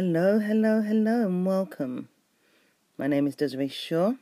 Hello, 0.00 0.38
hello, 0.38 0.80
hello, 0.80 1.26
and 1.26 1.44
welcome. 1.44 2.08
My 2.96 3.08
name 3.08 3.26
is 3.26 3.34
Disree 3.34 3.66
Shaw. 3.66 4.12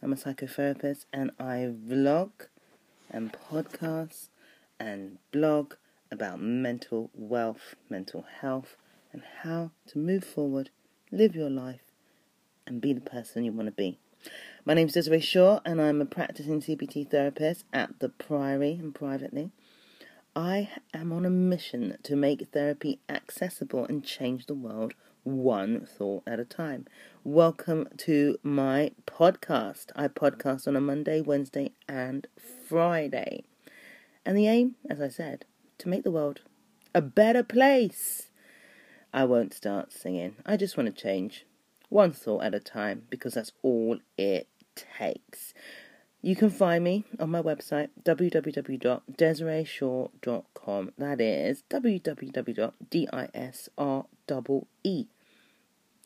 I'm 0.00 0.12
a 0.12 0.16
psychotherapist 0.16 1.06
and 1.12 1.32
I 1.40 1.72
vlog 1.88 2.30
and 3.10 3.32
podcast 3.32 4.28
and 4.78 5.18
blog 5.32 5.74
about 6.12 6.40
mental 6.40 7.10
wealth, 7.14 7.74
mental 7.90 8.26
health, 8.42 8.76
and 9.12 9.22
how 9.42 9.72
to 9.88 9.98
move 9.98 10.22
forward, 10.22 10.70
live 11.10 11.34
your 11.34 11.50
life, 11.50 11.90
and 12.64 12.80
be 12.80 12.92
the 12.92 13.00
person 13.00 13.44
you 13.44 13.50
want 13.50 13.66
to 13.66 13.72
be. 13.72 13.98
My 14.64 14.74
name 14.74 14.86
is 14.86 14.92
Disree 14.92 15.18
Shaw, 15.18 15.58
and 15.64 15.82
I'm 15.82 16.00
a 16.00 16.06
practicing 16.06 16.60
CBT 16.60 17.10
therapist 17.10 17.64
at 17.72 17.98
the 17.98 18.08
Priory 18.08 18.74
and 18.74 18.94
privately. 18.94 19.50
I 20.36 20.68
am 20.94 21.10
on 21.10 21.26
a 21.26 21.30
mission 21.30 21.98
to 22.04 22.14
make 22.14 22.52
therapy 22.52 23.00
accessible 23.08 23.84
and 23.86 24.04
change 24.04 24.46
the 24.46 24.54
world 24.54 24.94
one 25.28 25.86
thought 25.86 26.22
at 26.26 26.40
a 26.40 26.44
time. 26.44 26.86
Welcome 27.22 27.86
to 27.98 28.38
my 28.42 28.92
podcast. 29.06 29.90
I 29.94 30.08
podcast 30.08 30.66
on 30.66 30.74
a 30.74 30.80
Monday, 30.80 31.20
Wednesday, 31.20 31.72
and 31.86 32.26
Friday. 32.66 33.44
And 34.24 34.34
the 34.36 34.48
aim, 34.48 34.76
as 34.88 35.02
I 35.02 35.08
said, 35.08 35.44
to 35.78 35.88
make 35.88 36.02
the 36.02 36.10
world 36.10 36.40
a 36.94 37.02
better 37.02 37.42
place. 37.42 38.30
I 39.12 39.24
won't 39.24 39.52
start 39.52 39.92
singing. 39.92 40.36
I 40.46 40.56
just 40.56 40.78
want 40.78 40.94
to 40.94 41.02
change 41.02 41.44
one 41.90 42.12
thought 42.12 42.44
at 42.44 42.54
a 42.54 42.60
time 42.60 43.02
because 43.10 43.34
that's 43.34 43.52
all 43.62 43.98
it 44.16 44.48
takes. 44.74 45.52
You 46.22 46.36
can 46.36 46.50
find 46.50 46.82
me 46.82 47.04
on 47.20 47.30
my 47.30 47.42
website 47.42 47.90
www.disreeshaw.com. 48.02 50.92
That 50.98 51.20
is 51.20 51.62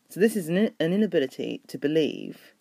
So, 0.08 0.20
this 0.20 0.36
is 0.36 0.48
an, 0.48 0.56
an 0.56 0.92
inability 0.92 1.60
to 1.66 1.78
believe 1.78 2.54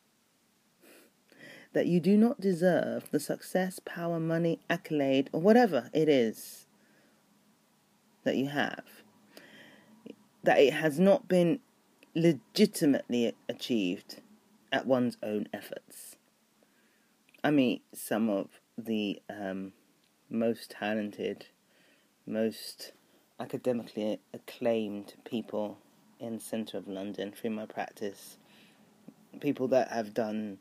that 1.73 1.87
you 1.87 1.99
do 1.99 2.17
not 2.17 2.41
deserve 2.41 3.09
the 3.11 3.19
success, 3.19 3.79
power, 3.85 4.19
money, 4.19 4.59
accolade, 4.69 5.29
or 5.31 5.39
whatever 5.39 5.89
it 5.93 6.09
is 6.09 6.65
that 8.23 8.35
you 8.35 8.47
have. 8.47 8.83
That 10.43 10.59
it 10.59 10.73
has 10.73 10.99
not 10.99 11.27
been 11.27 11.59
legitimately 12.15 13.33
achieved 13.47 14.21
at 14.71 14.87
one's 14.87 15.17
own 15.21 15.47
efforts. 15.53 16.15
I 17.43 17.51
meet 17.51 17.83
some 17.93 18.29
of 18.29 18.47
the 18.77 19.21
um, 19.29 19.73
most 20.29 20.71
talented, 20.71 21.45
most 22.25 22.91
academically 23.39 24.19
acclaimed 24.33 25.13
people 25.25 25.77
in 26.19 26.35
the 26.35 26.43
centre 26.43 26.77
of 26.77 26.87
London 26.87 27.31
through 27.31 27.51
my 27.51 27.65
practice. 27.65 28.37
People 29.39 29.67
that 29.69 29.89
have 29.89 30.13
done 30.13 30.57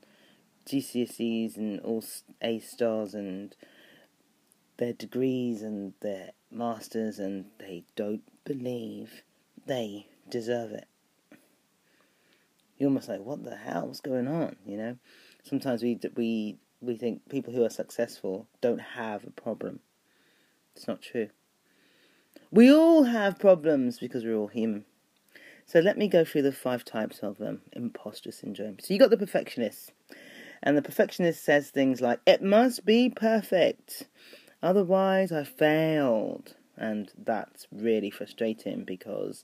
GCSEs 0.66 1.56
and 1.56 1.81
all 1.81 2.04
A 2.42 2.59
stars 2.59 3.14
and 3.14 3.54
their 4.76 4.92
degrees 4.92 5.62
and 5.62 5.94
their 6.00 6.32
masters, 6.50 7.19
and 7.19 7.47
they 7.59 7.84
don't 7.94 8.22
believe 8.44 9.22
they 9.66 10.06
deserve 10.28 10.72
it 10.72 10.87
you're 12.78 12.88
almost 12.88 13.08
like, 13.08 13.20
what 13.20 13.43
the 13.44 13.56
hell? 13.56 13.87
What's 13.87 14.00
going 14.00 14.28
on? 14.28 14.56
You 14.66 14.76
know, 14.76 14.97
sometimes 15.43 15.82
we 15.82 15.98
we 16.14 16.58
we 16.81 16.97
think 16.97 17.28
people 17.28 17.53
who 17.53 17.64
are 17.64 17.70
successful 17.70 18.47
don't 18.60 18.81
have 18.81 19.25
a 19.25 19.31
problem. 19.31 19.81
It's 20.75 20.87
not 20.87 21.00
true. 21.00 21.31
We 22.50 22.72
all 22.72 23.04
have 23.04 23.38
problems 23.38 23.98
because 23.98 24.24
we're 24.24 24.36
all 24.36 24.46
human. 24.48 24.84
So 25.66 25.80
let 25.80 25.98
me 25.98 26.06
go 26.06 26.24
through 26.24 26.42
the 26.42 26.52
five 26.52 26.84
types 26.84 27.18
of 27.20 27.40
um, 27.40 27.60
imposter 27.72 28.30
syndrome. 28.30 28.78
So 28.78 28.94
you 28.94 29.00
got 29.00 29.10
the 29.10 29.16
perfectionist, 29.16 29.92
and 30.62 30.76
the 30.76 30.82
perfectionist 30.82 31.42
says 31.42 31.70
things 31.70 32.00
like, 32.00 32.20
"It 32.24 32.42
must 32.42 32.84
be 32.84 33.10
perfect, 33.10 34.04
otherwise 34.62 35.32
I 35.32 35.42
failed," 35.42 36.54
and 36.76 37.12
that's 37.18 37.66
really 37.72 38.10
frustrating 38.10 38.84
because 38.84 39.42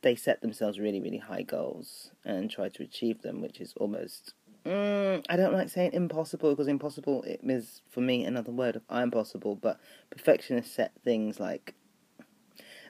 they 0.00 0.14
set 0.14 0.40
themselves 0.40 0.78
really, 0.78 1.00
really 1.00 1.18
high 1.18 1.42
goals 1.42 2.10
and 2.24 2.50
try 2.50 2.70
to 2.70 2.82
achieve 2.82 3.20
them, 3.22 3.42
which 3.42 3.60
is 3.60 3.74
almost. 3.76 4.32
Mm, 4.66 5.24
I 5.28 5.36
don't 5.36 5.52
like 5.52 5.68
saying 5.68 5.92
impossible 5.92 6.50
because 6.50 6.68
impossible 6.68 7.22
is 7.26 7.82
for 7.90 8.00
me 8.00 8.24
another 8.24 8.50
word 8.50 8.76
of 8.76 8.82
I'm 8.88 9.10
possible, 9.10 9.56
but 9.56 9.78
perfectionists 10.10 10.74
set 10.74 10.92
things 11.04 11.38
like, 11.38 11.74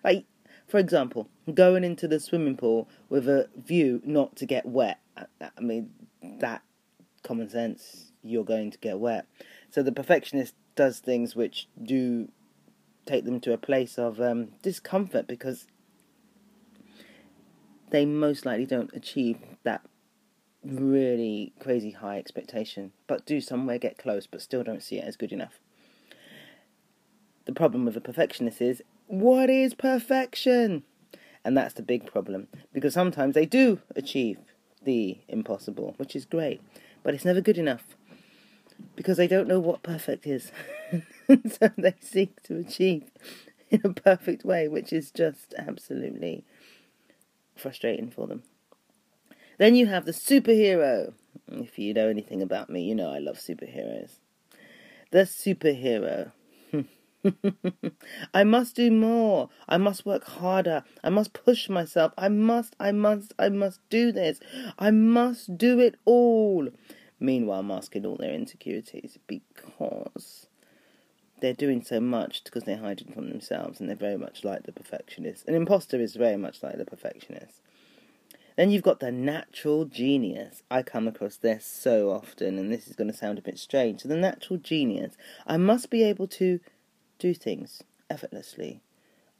like 0.05 0.25
for 0.69 0.79
example, 0.79 1.29
going 1.53 1.83
into 1.83 2.07
the 2.07 2.21
swimming 2.21 2.57
pool 2.57 2.89
with 3.09 3.29
a 3.29 3.49
view 3.57 4.01
not 4.05 4.37
to 4.37 4.47
get 4.47 4.67
wet. 4.67 5.01
I 5.17 5.61
mean, 5.61 5.91
that 6.23 6.63
common 7.25 7.49
sense, 7.49 8.13
you're 8.23 8.45
going 8.45 8.71
to 8.71 8.79
get 8.79 9.01
wet. 9.01 9.27
So 9.71 9.83
the 9.83 9.93
perfectionist 9.93 10.55
does 10.77 11.01
things 11.01 11.35
which 11.35 11.69
do 11.83 12.29
take 13.05 13.25
them 13.25 13.41
to 13.41 13.53
a 13.53 13.59
place 13.59 13.99
of 13.99 14.21
um, 14.21 14.49
discomfort 14.63 15.27
because 15.27 15.67
they 17.91 18.07
most 18.07 18.47
likely 18.47 18.67
don't 18.67 18.93
achieve 18.95 19.39
really 20.65 21.53
crazy 21.61 21.91
high 21.91 22.19
expectation, 22.19 22.93
but 23.07 23.27
do 23.27 23.41
somewhere 23.41 23.79
get 23.79 23.99
close, 23.99 24.27
but 24.27 24.41
still 24.41 24.63
don't 24.63 24.83
see 24.83 24.99
it 24.99 25.05
as 25.05 25.17
good 25.17 25.33
enough. 25.33 25.61
The 27.45 27.53
problem 27.53 27.85
with 27.85 27.97
a 27.97 28.01
perfectionist 28.01 28.61
is 28.63 28.83
what 29.07 29.51
is 29.51 29.75
perfection? 29.75 30.83
And 31.45 31.57
that's 31.57 31.75
the 31.75 31.83
big 31.83 32.07
problem 32.07 32.49
because 32.73 32.95
sometimes 32.95 33.35
they 33.35 33.45
do 33.45 33.81
achieve 33.95 34.39
the 34.83 35.19
impossible, 35.29 35.95
which 35.99 36.17
is 36.17 36.25
great, 36.25 36.61
but 37.03 37.15
it's 37.15 37.25
never 37.25 37.43
good 37.43 37.59
enough 37.59 37.97
because 38.97 39.17
they 39.17 39.29
don't 39.29 39.49
know 39.49 39.61
what 39.61 39.83
perfect 39.83 40.27
is. 40.27 40.51
so 41.29 41.71
they 41.77 41.95
seek 42.01 42.43
to 42.45 42.59
achieve 42.59 43.05
in 43.71 43.81
a 43.85 43.93
perfect 43.93 44.45
way, 44.45 44.69
which 44.69 44.93
is 44.93 45.11
just 45.11 45.55
absolutely 45.59 46.45
frustrating 47.57 48.11
for 48.11 48.27
them. 48.27 48.43
Then 49.59 49.75
you 49.75 49.87
have 49.87 50.05
the 50.05 50.13
superhero. 50.13 51.15
If 51.49 51.79
you 51.79 51.95
know 51.95 52.09
anything 52.09 52.43
about 52.43 52.71
me, 52.71 52.83
you 52.83 52.95
know 52.95 53.11
I 53.11 53.19
love 53.19 53.37
superheroes. 53.37 54.19
The 55.11 55.21
superhero. 55.21 56.33
I 58.35 58.45
must 58.45 58.77
do 58.77 58.91
more. 58.91 59.49
I 59.69 59.77
must 59.77 60.05
work 60.05 60.25
harder. 60.25 60.85
I 61.03 61.11
must 61.11 61.33
push 61.33 61.69
myself. 61.69 62.13
I 62.19 62.29
must, 62.29 62.77
I 62.79 62.93
must, 62.93 63.33
I 63.39 63.49
must 63.49 63.81
do 63.89 64.13
this. 64.13 64.41
I 64.79 64.91
must 64.91 65.57
do 65.57 65.81
it 65.81 65.97
all. 66.05 66.69
Meanwhile, 67.21 67.63
masking 67.63 68.05
all 68.05 68.17
their 68.17 68.35
insecurities 68.35 69.19
because 69.27 70.47
they're 71.41 71.55
doing 71.55 71.83
so 71.83 72.01
much 72.01 72.45
because 72.45 72.65
they're 72.65 72.77
hiding 72.77 73.13
from 73.13 73.29
themselves 73.29 73.81
and 73.81 73.89
they're 73.89 73.97
very 73.97 74.19
much 74.19 74.45
like 74.45 74.65
the 74.65 74.73
perfectionist. 74.73 75.47
An 75.47 75.55
imposter 75.55 76.01
is 76.01 76.17
very 76.17 76.37
much 76.37 76.63
like 76.63 76.77
the 76.77 76.85
perfectionist. 76.85 77.61
Then 78.57 78.71
you've 78.71 78.83
got 78.83 79.01
the 79.01 79.11
natural 79.11 79.85
genius. 79.85 80.63
I 80.71 80.83
come 80.83 81.09
across 81.09 81.37
this 81.37 81.67
so 81.67 82.11
often, 82.11 82.59
and 82.59 82.73
this 82.73 82.87
is 82.87 82.95
going 82.95 83.11
to 83.11 83.17
sound 83.17 83.39
a 83.39 83.43
bit 83.43 83.59
strange. 83.59 84.03
So, 84.03 84.09
the 84.09 84.17
natural 84.17 84.59
genius. 84.59 85.17
I 85.47 85.57
must 85.57 85.91
be 85.91 86.05
able 86.05 86.29
to 86.29 86.61
do 87.19 87.35
things 87.35 87.83
effortlessly. 88.09 88.81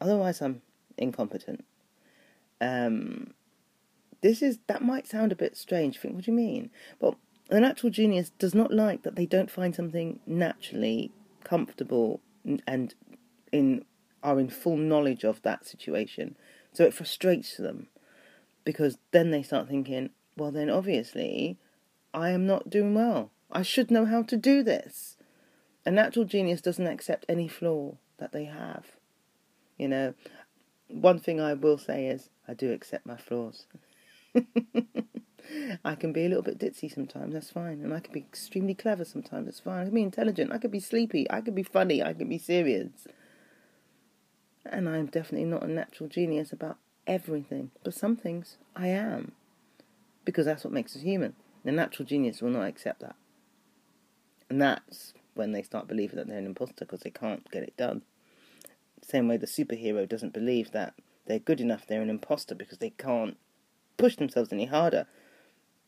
Otherwise, 0.01 0.43
I'm 0.43 0.63
incompetent. 0.99 1.65
Um, 2.61 3.35
this 4.21 4.43
is 4.43 4.59
that 4.67 4.83
might 4.83 5.07
sound 5.07 5.33
a 5.33 5.37
bit 5.37 5.57
strange. 5.57 5.99
Think, 5.99 6.15
what 6.15 6.25
do 6.25 6.31
you 6.31 6.37
mean? 6.37 6.71
Well, 6.99 7.17
the 7.49 7.61
natural 7.61 7.91
genius 7.91 8.33
does 8.39 8.55
not 8.55 8.73
like 8.73 9.03
that 9.03 9.17
they 9.17 9.27
don't 9.27 9.51
find 9.51 9.75
something 9.75 10.19
naturally 10.27 11.13
comfortable 11.45 12.21
and 12.67 12.95
in 13.53 13.85
are 14.23 14.41
in 14.41 14.49
full 14.49 14.79
knowledge 14.79 15.25
of 15.25 15.43
that 15.43 15.67
situation. 15.67 16.37
So 16.73 16.85
it 16.85 16.95
frustrates 16.95 17.59
them 17.59 17.89
because 18.65 18.99
then 19.11 19.31
they 19.31 19.43
start 19.43 19.69
thinking, 19.69 20.11
well, 20.37 20.51
then 20.51 20.71
obviously 20.71 21.59
I 22.13 22.31
am 22.31 22.47
not 22.47 22.71
doing 22.71 22.95
well. 22.95 23.31
I 23.51 23.63
should 23.63 23.91
know 23.91 24.07
how 24.07 24.23
to 24.23 24.37
do 24.37 24.63
this. 24.63 25.17
A 25.87 25.91
natural 25.91 26.25
genius 26.25 26.61
doesn't 26.61 26.87
accept 26.87 27.27
any 27.29 27.47
flaw 27.47 27.97
that 28.19 28.33
they 28.33 28.45
have. 28.45 28.87
You 29.79 29.89
know, 29.89 30.15
one 30.89 31.19
thing 31.19 31.41
I 31.41 31.55
will 31.55 31.79
say 31.79 32.07
is 32.07 32.31
I 32.49 32.55
do 32.55 32.73
accept 32.73 33.07
my 33.07 33.17
flaws. 33.17 33.67
I 35.85 35.95
can 35.95 36.13
be 36.13 36.25
a 36.25 36.29
little 36.29 36.43
bit 36.43 36.59
ditzy 36.59 36.93
sometimes, 36.93 37.35
that's 37.35 37.51
fine. 37.51 37.81
And 37.83 37.93
I 37.93 38.01
can 38.01 38.13
be 38.13 38.21
extremely 38.21 38.75
clever 38.75 39.05
sometimes, 39.05 39.47
that's 39.47 39.61
fine. 39.61 39.81
I 39.81 39.85
can 39.85 39.95
be 39.95 40.03
intelligent, 40.03 40.53
I 40.53 40.59
can 40.59 40.71
be 40.71 40.81
sleepy, 40.81 41.31
I 41.31 41.41
can 41.41 41.55
be 41.55 41.63
funny, 41.63 42.03
I 42.03 42.15
can 42.15 42.29
be 42.29 42.39
serious. 42.39 43.07
And 44.65 44.89
I'm 44.89 45.07
definitely 45.07 45.47
not 45.47 45.63
a 45.63 45.69
natural 45.69 46.09
genius 46.09 46.53
about 46.53 46.79
everything. 47.07 47.71
But 47.83 47.95
some 47.95 48.17
things 48.17 48.57
I 48.75 48.89
am. 48.89 49.33
Because 50.25 50.47
that's 50.47 50.65
what 50.65 50.73
makes 50.73 50.97
us 50.97 51.03
human. 51.03 51.35
The 51.65 51.73
natural 51.73 52.07
genius 52.07 52.41
will 52.41 52.51
not 52.51 52.67
accept 52.67 53.01
that. 53.01 53.17
And 54.49 54.61
that's 54.61 55.15
when 55.35 55.53
they 55.53 55.63
start 55.63 55.89
believing 55.89 56.17
that 56.17 56.29
they're 56.29 56.39
an 56.39 56.47
imposter 56.47 56.85
because 56.85 57.01
they 57.01 57.11
can't 57.11 57.51
get 57.51 57.63
it 57.63 57.77
done. 57.77 58.03
Same 59.03 59.29
way 59.29 59.37
the 59.37 59.47
superhero 59.47 60.09
doesn't 60.09 60.33
believe 60.33 60.73
that 60.73 60.95
they're 61.27 61.39
good 61.39 61.61
enough, 61.61 61.87
they're 61.87 62.03
an 62.03 62.11
imposter 62.11 62.55
because 62.55 62.79
they 62.79 62.91
can't 62.91 63.37
push 63.97 64.17
themselves 64.17 64.53
any 64.53 64.67
harder 64.67 65.07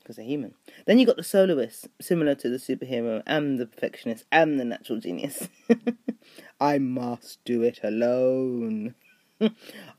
because 0.01 0.17
they're 0.17 0.25
human. 0.25 0.55
Then 0.87 0.99
you 0.99 1.07
got 1.07 1.17
the 1.17 1.25
soloist, 1.25 1.89
similar 2.01 2.35
to 2.37 2.49
the 2.49 2.59
superhero 2.59 3.23
and 3.27 3.59
the 3.59 3.67
perfectionist 3.67 4.25
and 4.31 4.59
the 4.59 4.65
natural 4.65 5.01
genius. 5.01 5.49
I 6.61 6.79
must 6.79 7.45
do 7.45 7.63
it 7.63 7.81
alone. 7.83 8.95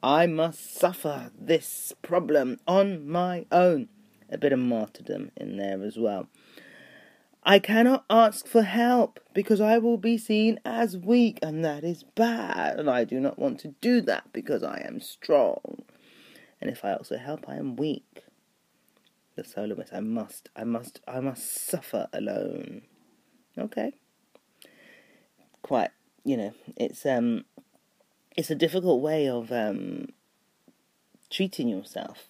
I 0.03 0.25
must 0.25 0.75
suffer 0.79 1.31
this 1.39 1.93
problem 2.01 2.59
on 2.67 3.07
my 3.07 3.45
own. 3.51 3.89
A 4.29 4.37
bit 4.37 4.51
of 4.51 4.59
martyrdom 4.59 5.31
in 5.37 5.57
there 5.57 5.83
as 5.83 5.97
well. 5.97 6.27
I 7.43 7.59
cannot 7.59 8.03
ask 8.09 8.45
for 8.45 8.63
help 8.63 9.21
because 9.33 9.61
I 9.61 9.77
will 9.77 9.97
be 9.97 10.17
seen 10.17 10.59
as 10.65 10.97
weak, 10.97 11.39
and 11.41 11.63
that 11.63 11.85
is 11.85 12.03
bad, 12.03 12.77
and 12.77 12.89
I 12.89 13.05
do 13.05 13.21
not 13.21 13.39
want 13.39 13.59
to 13.61 13.69
do 13.79 14.01
that 14.01 14.33
because 14.33 14.63
I 14.63 14.83
am 14.85 14.99
strong. 14.99 15.83
And 16.59 16.69
if 16.69 16.83
I 16.83 16.93
also 16.93 17.17
help, 17.17 17.47
I 17.47 17.55
am 17.55 17.77
weak. 17.77 18.23
The 19.35 19.45
soloist, 19.45 19.93
I 19.93 20.01
must, 20.01 20.49
I 20.55 20.65
must, 20.65 20.99
I 21.07 21.21
must 21.21 21.69
suffer 21.69 22.07
alone. 22.11 22.81
Okay. 23.57 23.93
Quite, 25.61 25.91
you 26.25 26.35
know, 26.35 26.53
it's 26.75 27.05
um, 27.05 27.45
it's 28.37 28.51
a 28.51 28.55
difficult 28.55 29.01
way 29.01 29.27
of 29.27 29.51
um, 29.51 30.09
treating 31.29 31.67
yourself. 31.67 32.27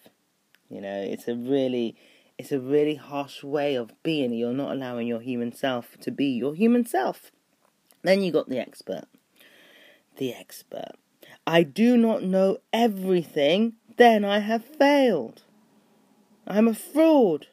You 0.70 0.82
know, 0.82 1.02
it's 1.02 1.28
a 1.28 1.36
really 1.36 1.96
it's 2.38 2.52
a 2.52 2.60
really 2.60 2.96
harsh 2.96 3.44
way 3.44 3.76
of 3.76 3.92
being. 4.04 4.34
You're 4.34 4.54
not 4.54 4.72
allowing 4.72 5.08
your 5.08 5.20
human 5.20 5.54
self 5.54 5.98
to 6.02 6.12
be 6.12 6.28
your 6.28 6.56
human 6.56 6.86
self. 6.86 7.32
Then 8.04 8.22
you 8.22 8.32
got 8.32 8.50
the 8.50 8.60
expert. 8.60 9.06
The 10.18 10.34
expert. 10.34 10.94
I 11.46 11.64
do 11.64 11.98
not 11.98 12.24
know 12.24 12.60
everything, 12.72 13.74
then 13.98 14.24
I 14.24 14.40
have 14.40 14.64
failed. 14.64 15.44
I'm 16.46 16.68
a 16.68 16.74
fraud 16.74 17.48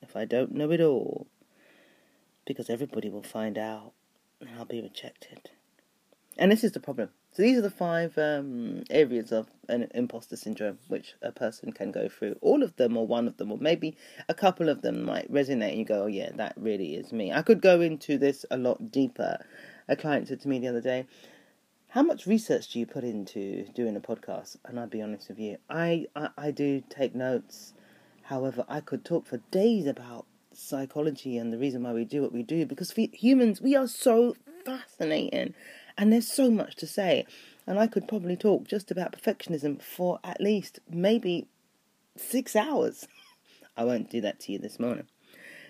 if 0.00 0.16
I 0.16 0.24
don't 0.24 0.52
know 0.52 0.70
it 0.70 0.80
all. 0.80 1.26
Because 2.44 2.68
everybody 2.68 3.08
will 3.08 3.22
find 3.22 3.56
out 3.56 3.92
and 4.40 4.50
I'll 4.58 4.64
be 4.64 4.82
rejected. 4.82 5.50
And 6.36 6.52
this 6.52 6.64
is 6.64 6.72
the 6.72 6.80
problem. 6.80 7.10
So 7.34 7.42
these 7.42 7.56
are 7.56 7.62
the 7.62 7.70
five 7.70 8.18
um, 8.18 8.84
areas 8.90 9.32
of 9.32 9.46
an 9.70 9.88
imposter 9.94 10.36
syndrome 10.36 10.78
which 10.88 11.14
a 11.22 11.32
person 11.32 11.72
can 11.72 11.90
go 11.90 12.06
through. 12.06 12.36
All 12.42 12.62
of 12.62 12.76
them, 12.76 12.94
or 12.94 13.06
one 13.06 13.26
of 13.26 13.38
them, 13.38 13.50
or 13.50 13.56
maybe 13.56 13.96
a 14.28 14.34
couple 14.34 14.68
of 14.68 14.82
them 14.82 15.02
might 15.02 15.32
resonate, 15.32 15.70
and 15.70 15.78
you 15.78 15.86
go, 15.86 16.02
"Oh 16.02 16.08
yeah, 16.08 16.30
that 16.34 16.52
really 16.58 16.94
is 16.94 17.10
me." 17.10 17.32
I 17.32 17.40
could 17.40 17.62
go 17.62 17.80
into 17.80 18.18
this 18.18 18.44
a 18.50 18.58
lot 18.58 18.92
deeper. 18.92 19.38
A 19.88 19.96
client 19.96 20.28
said 20.28 20.40
to 20.42 20.48
me 20.48 20.58
the 20.58 20.68
other 20.68 20.82
day, 20.82 21.06
"How 21.88 22.02
much 22.02 22.26
research 22.26 22.68
do 22.70 22.78
you 22.78 22.84
put 22.84 23.02
into 23.02 23.64
doing 23.74 23.96
a 23.96 24.00
podcast?" 24.00 24.58
And 24.66 24.78
I'll 24.78 24.86
be 24.86 25.00
honest 25.00 25.30
with 25.30 25.38
you, 25.38 25.56
I, 25.70 26.08
I, 26.14 26.28
I 26.36 26.50
do 26.50 26.82
take 26.90 27.14
notes. 27.14 27.72
However, 28.24 28.66
I 28.68 28.80
could 28.80 29.06
talk 29.06 29.26
for 29.26 29.38
days 29.50 29.86
about 29.86 30.26
psychology 30.52 31.38
and 31.38 31.50
the 31.50 31.56
reason 31.56 31.82
why 31.82 31.94
we 31.94 32.04
do 32.04 32.20
what 32.20 32.32
we 32.32 32.42
do 32.42 32.66
because 32.66 32.92
humans 33.14 33.62
we 33.62 33.74
are 33.74 33.86
so 33.86 34.36
fascinating 34.66 35.54
and 35.96 36.12
there's 36.12 36.28
so 36.28 36.50
much 36.50 36.76
to 36.76 36.86
say. 36.86 37.26
And 37.66 37.78
I 37.78 37.86
could 37.86 38.08
probably 38.08 38.36
talk 38.36 38.66
just 38.66 38.90
about 38.90 39.12
perfectionism 39.12 39.80
for 39.80 40.18
at 40.24 40.40
least 40.40 40.80
maybe 40.90 41.46
six 42.16 42.56
hours. 42.56 43.06
I 43.76 43.84
won't 43.84 44.10
do 44.10 44.20
that 44.20 44.40
to 44.40 44.52
you 44.52 44.58
this 44.58 44.78
morning. 44.78 45.06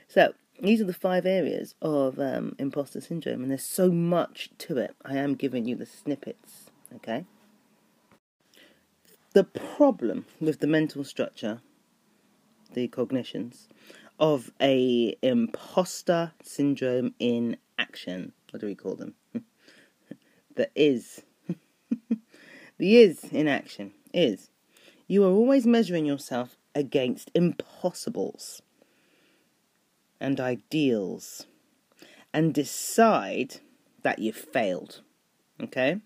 So, 0.08 0.34
these 0.60 0.80
are 0.80 0.84
the 0.84 0.94
five 0.94 1.26
areas 1.26 1.74
of 1.82 2.18
um, 2.18 2.54
imposter 2.58 3.00
syndrome, 3.00 3.42
and 3.42 3.50
there's 3.50 3.64
so 3.64 3.90
much 3.90 4.50
to 4.58 4.78
it. 4.78 4.94
I 5.04 5.16
am 5.16 5.34
giving 5.34 5.64
you 5.64 5.74
the 5.74 5.86
snippets, 5.86 6.70
okay? 6.94 7.24
The 9.32 9.44
problem 9.44 10.26
with 10.40 10.60
the 10.60 10.66
mental 10.66 11.04
structure, 11.04 11.62
the 12.74 12.86
cognitions, 12.88 13.66
of 14.20 14.52
a 14.60 15.16
imposter 15.22 16.32
syndrome 16.42 17.14
in 17.18 17.56
action, 17.78 18.32
what 18.50 18.60
do 18.60 18.66
we 18.66 18.74
call 18.74 18.94
them? 18.94 19.14
the 20.54 20.70
is. 20.74 21.22
the 22.78 22.96
is 22.96 23.24
in 23.32 23.48
action 23.48 23.92
is. 24.12 24.50
You 25.06 25.24
are 25.24 25.30
always 25.32 25.66
measuring 25.66 26.06
yourself 26.06 26.56
against 26.74 27.30
impossibles 27.34 28.62
and 30.20 30.40
ideals 30.40 31.46
and 32.32 32.54
decide 32.54 33.56
that 34.02 34.18
you've 34.18 34.36
failed. 34.36 35.00
Okay? 35.62 36.00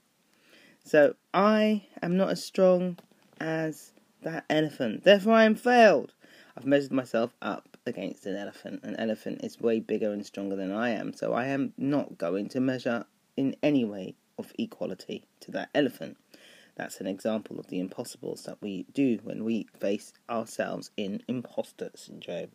So 0.84 1.14
I 1.32 1.86
am 2.02 2.16
not 2.16 2.30
as 2.30 2.44
strong 2.44 2.98
as 3.40 3.92
that 4.22 4.44
elephant. 4.48 5.04
Therefore, 5.04 5.34
I 5.34 5.44
am 5.44 5.54
failed. 5.54 6.14
I've 6.56 6.66
measured 6.66 6.92
myself 6.92 7.34
up 7.42 7.76
against 7.86 8.26
an 8.26 8.36
elephant. 8.36 8.80
An 8.82 8.96
elephant 8.96 9.44
is 9.44 9.60
way 9.60 9.80
bigger 9.80 10.12
and 10.12 10.24
stronger 10.24 10.56
than 10.56 10.72
I 10.72 10.90
am, 10.90 11.12
so 11.12 11.32
I 11.32 11.46
am 11.46 11.74
not 11.76 12.18
going 12.18 12.48
to 12.50 12.60
measure 12.60 13.04
in 13.36 13.54
any 13.62 13.84
way 13.84 14.14
of 14.38 14.52
equality 14.58 15.24
to 15.40 15.50
that 15.52 15.70
elephant. 15.74 16.16
That's 16.76 17.00
an 17.00 17.06
example 17.06 17.58
of 17.58 17.68
the 17.68 17.80
impossibles 17.80 18.44
that 18.44 18.60
we 18.60 18.84
do 18.92 19.18
when 19.22 19.44
we 19.44 19.66
face 19.78 20.12
ourselves 20.28 20.90
in 20.96 21.22
imposter 21.26 21.90
syndrome. 21.94 22.50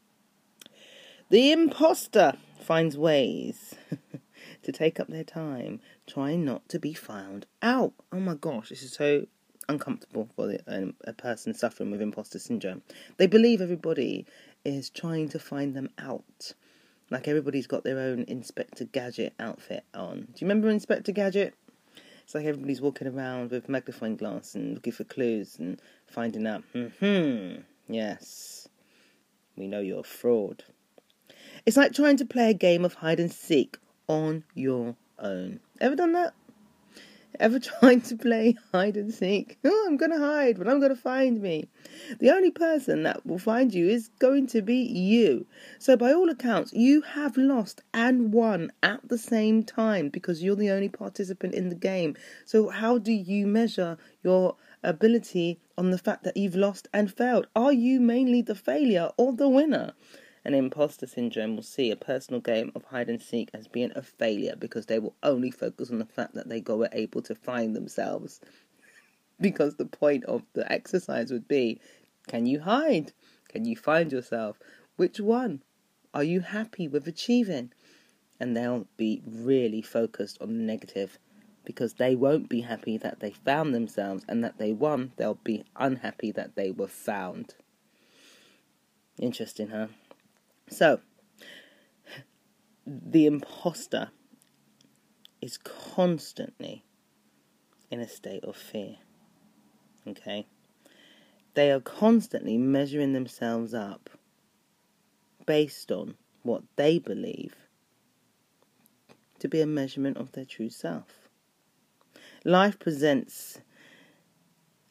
The 1.30 1.52
imposter 1.52 2.34
finds 2.60 2.98
ways 2.98 3.74
to 4.64 4.72
take 4.72 5.00
up 5.00 5.08
their 5.08 5.24
time 5.24 5.80
trying 6.06 6.46
not 6.46 6.68
to 6.70 6.80
be 6.80 6.94
found 6.94 7.46
out. 7.62 7.94
Oh 8.12 8.20
my 8.20 8.36
gosh, 8.36 8.70
this 8.70 8.84
is 8.84 8.94
so 8.94 9.26
uncomfortable 9.70 10.30
for 10.36 10.48
the, 10.48 10.60
um, 10.68 10.94
a 11.06 11.14
person 11.14 11.54
suffering 11.54 11.90
with 11.90 12.02
imposter 12.02 12.38
syndrome. 12.38 12.82
They 13.18 13.28
believe 13.28 13.62
everybody 13.62 14.26
is 14.66 14.90
trying 14.90 15.30
to 15.30 15.40
find 15.40 15.76
them 15.76 15.90
out. 15.98 16.54
Like 17.10 17.28
everybody's 17.28 17.68
got 17.68 17.84
their 17.84 18.00
own 18.00 18.26
Inspector 18.28 18.84
Gadget 18.86 19.34
outfit 19.40 19.84
on. 19.94 20.20
Do 20.20 20.34
you 20.38 20.48
remember 20.48 20.70
Inspector 20.70 21.12
Gadget? 21.12 21.56
It's 22.32 22.36
like 22.38 22.46
everybody's 22.46 22.80
walking 22.80 23.10
around 23.10 23.52
with 23.52 23.68
magnifying 23.68 24.16
glass 24.16 24.56
and 24.56 24.76
looking 24.76 24.94
for 24.94 25.04
clues 25.04 25.58
and 25.60 25.82
finding 26.08 26.48
out, 26.48 26.64
hmm, 26.72 27.56
yes, 27.90 28.70
we 29.58 29.68
know 29.68 29.82
you're 29.82 30.00
a 30.00 30.04
fraud. 30.04 30.64
It's 31.66 31.76
like 31.76 31.92
trying 31.92 32.16
to 32.16 32.26
play 32.26 32.50
a 32.50 32.54
game 32.54 32.86
of 32.86 32.94
hide 32.94 33.20
and 33.20 33.30
seek 33.30 33.76
on 34.08 34.46
your 34.56 34.96
own. 35.20 35.60
Ever 35.82 35.98
done 35.98 36.14
that? 36.14 36.34
Ever 37.40 37.60
trying 37.80 38.02
to 38.02 38.16
play 38.16 38.56
hide 38.72 38.98
and 38.98 39.14
seek? 39.14 39.58
Oh, 39.64 39.86
I'm 39.88 39.98
going 39.98 40.12
to 40.12 40.18
hide, 40.18 40.58
but 40.58 40.68
I'm 40.68 40.80
going 40.80 40.96
to 40.96 41.02
find 41.02 41.42
me. 41.42 41.70
The 42.20 42.30
only 42.30 42.52
person 42.52 43.04
that 43.04 43.26
will 43.26 43.38
find 43.38 43.74
you 43.74 43.88
is 43.88 44.10
going 44.20 44.48
to 44.48 44.62
be 44.62 44.78
you. 44.78 45.46
So, 45.80 45.96
by 45.96 46.14
all 46.14 46.30
accounts, 46.30 46.74
you 46.74 47.02
have 47.02 47.38
lost 47.38 47.82
and 47.94 48.34
won 48.34 48.72
at 48.84 49.08
the 49.08 49.18
same 49.18 49.64
time 49.64 50.10
because 50.10 50.44
you're 50.44 50.56
the 50.56 50.72
only 50.72 50.90
participant 50.90 51.54
in 51.54 51.70
the 51.70 51.76
game. 51.76 52.16
So, 52.46 52.70
how 52.70 52.98
do 52.98 53.12
you 53.12 53.48
measure 53.48 53.98
your 54.24 54.56
ability 54.84 55.60
on 55.78 55.92
the 55.92 55.98
fact 55.98 56.24
that 56.24 56.38
you've 56.38 56.56
lost 56.56 56.88
and 56.94 57.12
failed? 57.12 57.48
Are 57.56 57.74
you 57.74 58.00
mainly 58.00 58.42
the 58.42 58.56
failure 58.56 59.10
or 59.18 59.34
the 59.34 59.50
winner? 59.50 59.94
An 60.44 60.54
imposter 60.54 61.06
syndrome 61.06 61.56
will 61.56 61.64
see 61.64 61.92
a 61.92 61.96
personal 61.96 62.42
game 62.42 62.72
of 62.74 62.84
hide 62.86 63.10
and 63.10 63.22
seek 63.22 63.50
as 63.54 63.68
being 63.68 63.92
a 63.96 64.02
failure 64.02 64.56
because 64.56 64.88
they 64.88 64.98
will 64.98 65.16
only 65.22 65.52
focus 65.52 65.92
on 65.92 66.00
the 66.00 66.06
fact 66.06 66.34
that 66.34 66.50
they 66.50 66.62
were 66.62 66.90
able 66.92 67.22
to 67.22 67.36
find 67.36 67.76
themselves. 67.76 68.40
because 69.40 69.76
the 69.76 69.86
point 69.86 70.24
of 70.26 70.44
the 70.54 70.72
exercise 70.72 71.32
would 71.32 71.48
be 71.48 71.80
can 72.28 72.46
you 72.46 72.62
hide? 72.62 73.14
Can 73.50 73.66
you 73.66 73.76
find 73.76 74.12
yourself? 74.12 74.60
Which 74.96 75.20
one 75.20 75.62
are 76.14 76.24
you 76.24 76.42
happy 76.42 76.88
with 76.88 77.08
achieving? 77.08 77.72
And 78.40 78.56
they'll 78.56 78.88
be 78.98 79.22
really 79.26 79.82
focused 79.82 80.38
on 80.42 80.50
the 80.50 80.64
negative 80.64 81.20
because 81.66 81.96
they 81.96 82.16
won't 82.16 82.50
be 82.50 82.62
happy 82.62 82.98
that 82.98 83.20
they 83.20 83.32
found 83.32 83.74
themselves 83.74 84.26
and 84.28 84.44
that 84.44 84.58
they 84.58 84.72
won. 84.72 85.12
They'll 85.18 85.36
be 85.44 85.64
unhappy 85.76 86.32
that 86.32 86.56
they 86.56 86.72
were 86.72 86.88
found. 86.88 87.56
Interesting, 89.20 89.70
huh? 89.70 89.88
So, 90.72 91.02
the 92.88 93.26
imposter 93.26 94.10
is 95.42 95.58
constantly 95.58 96.86
in 97.90 98.00
a 98.00 98.08
state 98.08 98.46
of 98.46 98.56
fear. 98.56 98.96
Okay? 100.08 100.48
They 101.54 101.72
are 101.72 101.82
constantly 101.82 102.58
measuring 102.58 103.12
themselves 103.12 103.74
up 103.74 104.10
based 105.46 105.92
on 105.92 106.16
what 106.44 106.64
they 106.78 106.98
believe 107.00 107.56
to 109.40 109.50
be 109.50 109.60
a 109.60 109.66
measurement 109.66 110.18
of 110.18 110.32
their 110.32 110.46
true 110.46 110.70
self. 110.70 111.28
Life 112.46 112.80
presents 112.80 113.60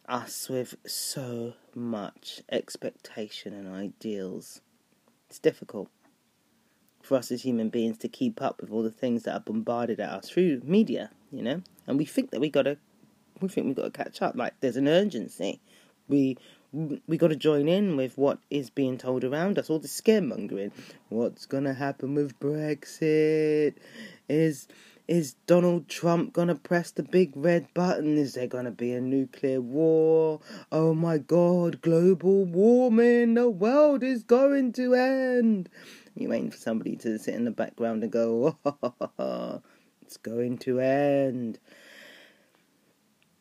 us 0.07 0.49
with 0.51 0.75
so 0.87 1.55
much 1.75 2.43
expectation 2.51 3.55
and 3.55 3.69
ideals. 3.69 4.61
It's 5.31 5.39
difficult 5.39 5.89
for 7.01 7.17
us 7.17 7.31
as 7.31 7.43
human 7.43 7.69
beings 7.69 7.99
to 7.99 8.09
keep 8.09 8.43
up 8.43 8.61
with 8.61 8.73
all 8.73 8.83
the 8.83 8.91
things 8.91 9.23
that 9.23 9.35
are 9.35 9.41
bombarded 9.41 10.01
at 10.01 10.11
us 10.11 10.29
through 10.29 10.61
media, 10.65 11.11
you 11.31 11.41
know? 11.41 11.63
And 11.87 11.97
we 11.97 12.05
think 12.05 12.33
that 12.33 12.41
we 12.41 12.51
gotta 12.51 12.79
we 13.41 13.49
think 13.49 13.69
we 13.69 13.75
gotta 13.75 13.93
catch 13.93 14.21
up, 14.23 14.35
like 14.35 14.55
there's 14.61 14.77
an 14.77 14.89
urgency. 14.89 15.61
We 16.09 16.37
we 16.73 17.17
got 17.17 17.29
to 17.29 17.37
join 17.37 17.69
in 17.69 17.97
with 17.97 18.17
what 18.19 18.39
is 18.51 18.71
being 18.71 18.97
told 18.99 19.25
around 19.25 19.59
us. 19.59 19.71
All 19.71 19.79
the 19.79 19.89
scaremongering. 19.89 20.73
What's 21.09 21.47
gonna 21.47 21.75
happen 21.75 22.15
with 22.17 22.39
Brexit? 22.41 23.75
Is 24.29 24.67
is 25.11 25.35
Donald 25.49 25.88
Trump 25.88 26.33
gonna 26.33 26.55
press 26.55 26.93
the 26.93 27.02
big 27.02 27.33
red 27.35 27.67
button? 27.75 28.17
Is 28.17 28.35
there 28.35 28.47
gonna 28.47 28.71
be 28.71 28.93
a 28.93 29.00
nuclear 29.00 29.61
war? 29.61 30.40
Oh 30.71 30.95
my 30.95 31.19
God! 31.19 31.81
Global 31.81 32.45
warming. 32.45 33.35
The 33.35 33.50
world 33.50 34.05
is 34.05 34.23
going 34.23 34.73
to 34.75 34.95
end. 34.95 35.69
You're 36.14 36.31
waiting 36.31 36.52
for 36.52 36.59
somebody 36.59 36.95
to 36.99 37.19
sit 37.19 37.35
in 37.35 37.45
the 37.45 37.50
background 37.50 38.05
and 38.05 38.12
go, 38.12 38.57
oh, 39.19 39.62
"It's 40.02 40.17
going 40.17 40.59
to 40.59 40.79
end." 40.79 41.59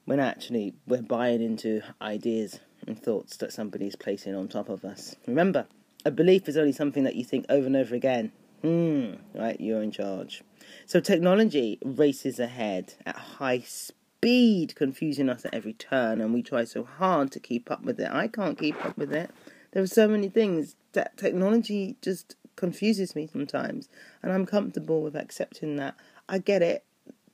When 0.05 0.19
actually 0.19 0.73
we're 0.87 1.03
buying 1.03 1.43
into 1.43 1.83
ideas 2.01 2.61
and 2.87 2.99
thoughts 2.99 3.37
that 3.37 3.53
somebody's 3.53 3.95
placing 3.95 4.33
on 4.33 4.47
top 4.47 4.69
of 4.69 4.83
us. 4.83 5.15
Remember, 5.27 5.67
a 6.03 6.09
belief 6.09 6.49
is 6.49 6.57
only 6.57 6.71
something 6.71 7.03
that 7.03 7.15
you 7.15 7.23
think 7.23 7.45
over 7.47 7.67
and 7.67 7.75
over 7.75 7.93
again. 7.93 8.31
Hmm, 8.63 9.13
right, 9.35 9.61
you're 9.61 9.83
in 9.83 9.91
charge. 9.91 10.41
So 10.85 10.99
technology 10.99 11.79
races 11.83 12.39
ahead 12.39 12.95
at 13.05 13.15
high 13.15 13.59
speed, 13.59 14.75
confusing 14.75 15.29
us 15.29 15.45
at 15.45 15.53
every 15.53 15.73
turn, 15.73 16.21
and 16.21 16.33
we 16.33 16.41
try 16.41 16.63
so 16.63 16.83
hard 16.83 17.31
to 17.31 17.39
keep 17.39 17.71
up 17.71 17.83
with 17.83 17.99
it. 17.99 18.11
I 18.11 18.27
can't 18.27 18.57
keep 18.57 18.83
up 18.85 18.97
with 18.97 19.13
it. 19.13 19.31
There 19.71 19.83
are 19.83 19.87
so 19.87 20.07
many 20.07 20.29
things 20.29 20.75
that 20.93 21.17
technology 21.17 21.95
just 22.01 22.35
confuses 22.55 23.15
me 23.15 23.27
sometimes, 23.31 23.87
and 24.21 24.31
I'm 24.31 24.45
comfortable 24.45 25.01
with 25.01 25.15
accepting 25.15 25.75
that. 25.77 25.95
I 26.27 26.39
get 26.39 26.61
it 26.61 26.83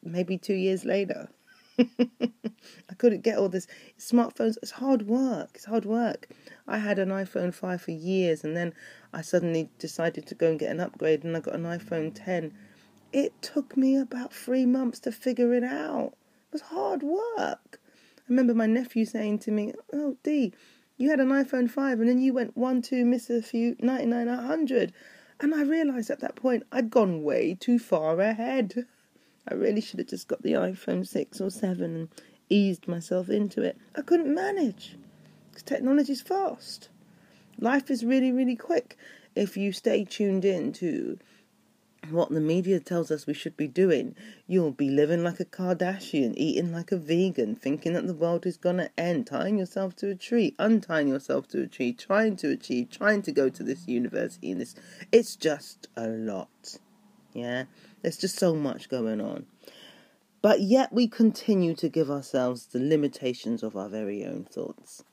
maybe 0.04 0.38
two 0.38 0.54
years 0.54 0.86
later. 0.86 1.30
I 1.80 2.94
couldn't 2.98 3.24
get 3.24 3.38
all 3.38 3.50
this 3.50 3.68
smartphones. 4.00 4.58
It's 4.62 4.72
hard 4.72 5.08
work. 5.08 5.52
It's 5.56 5.66
hard 5.66 5.86
work. 5.86 6.30
I 6.68 6.78
had 6.78 7.00
an 7.00 7.10
iPhone 7.10 7.54
5 7.54 7.82
for 7.82 7.92
years 7.92 8.44
and 8.44 8.56
then 8.56 8.74
I 9.14 9.22
suddenly 9.22 9.70
decided 9.78 10.26
to 10.28 10.36
go 10.36 10.50
and 10.50 10.60
get 10.60 10.72
an 10.72 10.80
upgrade 10.80 11.24
and 11.24 11.36
I 11.36 11.42
got 11.42 11.56
an 11.56 11.64
iPhone 11.64 12.12
10. 12.14 12.54
It 13.16 13.42
took 13.42 13.78
me 13.78 13.96
about 13.96 14.34
three 14.34 14.66
months 14.66 15.00
to 15.00 15.12
figure 15.14 15.54
it 15.54 15.64
out. 15.64 16.16
It 16.50 16.52
was 16.52 16.62
hard 16.64 17.02
work. 17.02 17.80
I 18.18 18.22
remember 18.28 18.54
my 18.54 18.66
nephew 18.66 19.06
saying 19.06 19.40
to 19.40 19.52
me, 19.52 19.72
Oh, 19.94 20.18
Dee, 20.22 20.52
you 20.98 21.12
had 21.12 21.22
an 21.22 21.30
iPhone 21.30 21.70
5 21.70 22.02
and 22.02 22.10
then 22.10 22.20
you 22.20 22.34
went 22.34 22.58
1, 22.58 22.82
2, 22.82 23.06
miss 23.06 23.30
a 23.30 23.42
few, 23.42 23.78
99, 23.80 24.28
100. 24.28 24.92
And 25.40 25.56
I 25.56 25.62
realised 25.62 26.10
at 26.10 26.20
that 26.20 26.36
point 26.36 26.64
I'd 26.74 26.90
gone 26.90 27.24
way 27.24 27.56
too 27.58 27.80
far 27.80 28.20
ahead. 28.20 28.86
I 29.48 29.54
really 29.54 29.80
should 29.80 30.00
have 30.00 30.10
just 30.10 30.28
got 30.28 30.42
the 30.42 30.52
iPhone 30.52 31.08
6 31.08 31.40
or 31.40 31.50
7 31.50 31.84
and 31.96 32.10
eased 32.50 32.86
myself 32.86 33.30
into 33.30 33.62
it. 33.62 33.78
I 33.96 34.02
couldn't 34.02 34.36
manage 34.36 34.98
because 35.52 35.64
technology's 35.64 36.22
fast. 36.22 36.90
Life 37.60 37.90
is 37.90 38.04
really, 38.04 38.34
really 38.34 38.58
quick 38.58 38.98
if 39.36 39.56
you 39.56 39.72
stay 39.72 40.04
tuned 40.04 40.44
in 40.44 40.74
to 40.74 41.18
what 42.12 42.30
the 42.30 42.42
media 42.42 42.80
tells 42.80 43.12
us 43.12 43.28
we 43.28 43.34
should 43.34 43.58
be 43.58 43.68
doing. 43.68 44.16
You'll 44.48 44.72
be 44.72 44.90
living 44.90 45.24
like 45.24 45.40
a 45.40 45.46
Kardashian, 45.46 46.34
eating 46.36 46.72
like 46.72 46.92
a 46.92 46.98
vegan, 46.98 47.56
thinking 47.56 47.94
that 47.94 48.08
the 48.08 48.14
world 48.14 48.46
is 48.46 48.58
going 48.58 48.78
to 48.78 48.90
end, 48.98 49.28
tying 49.28 49.58
yourself 49.58 49.96
to 49.98 50.10
a 50.10 50.16
tree, 50.16 50.56
untying 50.60 51.08
yourself 51.08 51.48
to 51.50 51.62
a 51.62 51.68
tree, 51.68 51.94
trying 51.94 52.36
to 52.38 52.50
achieve, 52.52 52.90
trying 52.90 53.22
to 53.24 53.32
go 53.32 53.50
to 53.50 53.64
this 53.64 53.88
university 53.88 54.52
and 54.52 54.62
this. 54.62 54.76
It's 55.12 55.36
just 55.36 55.88
a 55.96 56.08
lot. 56.08 56.78
Yeah? 57.34 57.66
There's 58.02 58.18
just 58.18 58.38
so 58.38 58.56
much 58.56 58.90
going 58.90 59.22
on. 59.22 59.46
But 60.42 60.62
yet 60.62 60.94
we 60.94 61.08
continue 61.08 61.74
to 61.76 61.90
give 61.90 62.12
ourselves 62.12 62.68
the 62.68 62.80
limitations 62.80 63.64
of 63.64 63.76
our 63.76 63.90
very 63.90 64.24
own 64.24 64.44
thoughts. 64.44 65.04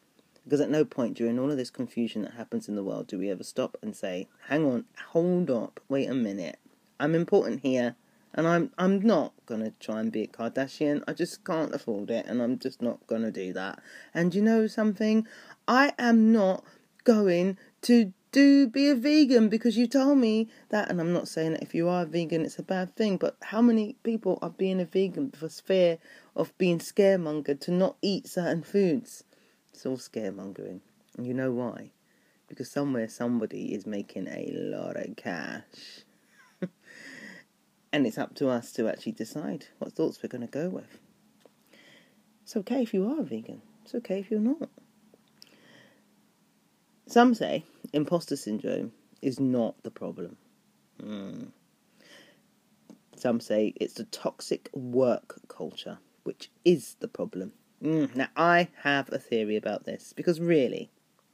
Because 0.44 0.60
at 0.60 0.70
no 0.70 0.84
point 0.84 1.16
during 1.16 1.38
all 1.38 1.50
of 1.50 1.56
this 1.56 1.70
confusion 1.70 2.22
that 2.22 2.34
happens 2.34 2.68
in 2.68 2.74
the 2.74 2.84
world 2.84 3.06
do 3.06 3.18
we 3.18 3.30
ever 3.30 3.44
stop 3.44 3.76
and 3.80 3.96
say, 3.96 4.28
hang 4.48 4.66
on, 4.66 4.84
hold 5.10 5.50
up, 5.50 5.80
wait 5.88 6.10
a 6.10 6.14
minute. 6.14 6.58
I'm 6.98 7.14
important 7.14 7.60
here 7.60 7.96
and 8.34 8.46
I'm 8.46 8.70
I'm 8.78 9.00
not 9.00 9.32
gonna 9.46 9.72
try 9.80 10.00
and 10.00 10.10
be 10.10 10.22
a 10.22 10.26
Kardashian. 10.26 11.02
I 11.06 11.12
just 11.12 11.44
can't 11.44 11.74
afford 11.74 12.10
it 12.10 12.26
and 12.26 12.42
I'm 12.42 12.58
just 12.58 12.80
not 12.80 13.06
gonna 13.06 13.30
do 13.30 13.52
that. 13.52 13.80
And 14.14 14.34
you 14.34 14.42
know 14.42 14.66
something? 14.66 15.26
I 15.68 15.92
am 15.98 16.32
not 16.32 16.64
going 17.04 17.58
to 17.82 18.12
do 18.30 18.66
be 18.66 18.88
a 18.88 18.94
vegan 18.94 19.50
because 19.50 19.76
you 19.76 19.86
told 19.86 20.16
me 20.16 20.48
that 20.70 20.90
and 20.90 21.00
I'm 21.00 21.12
not 21.12 21.28
saying 21.28 21.52
that 21.52 21.62
if 21.62 21.74
you 21.74 21.88
are 21.88 22.06
vegan 22.06 22.46
it's 22.46 22.58
a 22.58 22.62
bad 22.62 22.96
thing, 22.96 23.18
but 23.18 23.36
how 23.42 23.60
many 23.60 23.96
people 24.02 24.38
are 24.40 24.50
being 24.50 24.80
a 24.80 24.86
vegan 24.86 25.32
for 25.32 25.48
fear 25.48 25.98
of 26.34 26.56
being 26.56 26.78
scaremongered 26.78 27.60
to 27.60 27.70
not 27.70 27.96
eat 28.00 28.26
certain 28.26 28.62
foods? 28.62 29.24
It's 29.74 29.84
all 29.84 29.98
scaremongering. 29.98 30.80
And 31.16 31.26
you 31.26 31.34
know 31.34 31.52
why? 31.52 31.90
Because 32.48 32.70
somewhere 32.70 33.08
somebody 33.08 33.74
is 33.74 33.86
making 33.86 34.28
a 34.28 34.50
lot 34.52 34.96
of 34.96 35.16
cash. 35.16 36.04
And 37.92 38.06
it's 38.06 38.18
up 38.18 38.34
to 38.36 38.48
us 38.48 38.72
to 38.72 38.88
actually 38.88 39.12
decide 39.12 39.66
what 39.78 39.92
thoughts 39.92 40.22
we're 40.22 40.28
going 40.28 40.46
to 40.46 40.46
go 40.46 40.68
with. 40.68 40.98
It's 42.42 42.56
okay 42.56 42.82
if 42.82 42.94
you 42.94 43.06
are 43.06 43.20
a 43.20 43.24
vegan. 43.24 43.62
It's 43.84 43.94
okay 43.94 44.20
if 44.20 44.30
you're 44.30 44.40
not. 44.40 44.68
Some 47.06 47.34
say 47.34 47.64
imposter 47.92 48.36
syndrome 48.36 48.92
is 49.20 49.38
not 49.38 49.82
the 49.82 49.90
problem. 49.90 50.36
Mm. 51.00 51.48
Some 53.16 53.40
say 53.40 53.74
it's 53.76 53.94
the 53.94 54.04
toxic 54.04 54.70
work 54.72 55.40
culture, 55.48 55.98
which 56.24 56.50
is 56.64 56.96
the 57.00 57.08
problem. 57.08 57.52
Mm. 57.82 58.14
Now, 58.16 58.28
I 58.36 58.68
have 58.82 59.12
a 59.12 59.18
theory 59.18 59.56
about 59.56 59.84
this 59.84 60.12
because 60.12 60.40
really, 60.40 60.90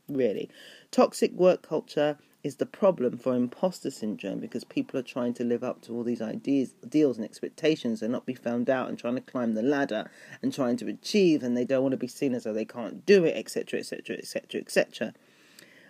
really, 0.08 0.50
toxic 0.90 1.32
work 1.32 1.62
culture 1.62 2.18
is 2.44 2.56
the 2.56 2.66
problem 2.66 3.18
for 3.18 3.34
imposter 3.34 3.90
syndrome 3.90 4.38
because 4.38 4.64
people 4.64 4.98
are 4.98 5.02
trying 5.02 5.34
to 5.34 5.44
live 5.44 5.64
up 5.64 5.82
to 5.82 5.92
all 5.92 6.04
these 6.04 6.22
ideas, 6.22 6.72
deals, 6.88 7.16
and 7.16 7.24
expectations 7.24 8.00
and 8.00 8.12
not 8.12 8.26
be 8.26 8.34
found 8.34 8.70
out 8.70 8.88
and 8.88 8.98
trying 8.98 9.16
to 9.16 9.20
climb 9.20 9.54
the 9.54 9.62
ladder 9.62 10.10
and 10.40 10.54
trying 10.54 10.76
to 10.76 10.86
achieve 10.86 11.42
and 11.42 11.56
they 11.56 11.64
don't 11.64 11.82
want 11.82 11.92
to 11.92 11.98
be 11.98 12.06
seen 12.06 12.34
as 12.34 12.44
though 12.44 12.52
they 12.52 12.64
can't 12.64 13.04
do 13.04 13.24
it, 13.24 13.36
etc., 13.36 13.80
etc., 13.80 14.16
etc., 14.16 14.60
etc. 14.60 15.14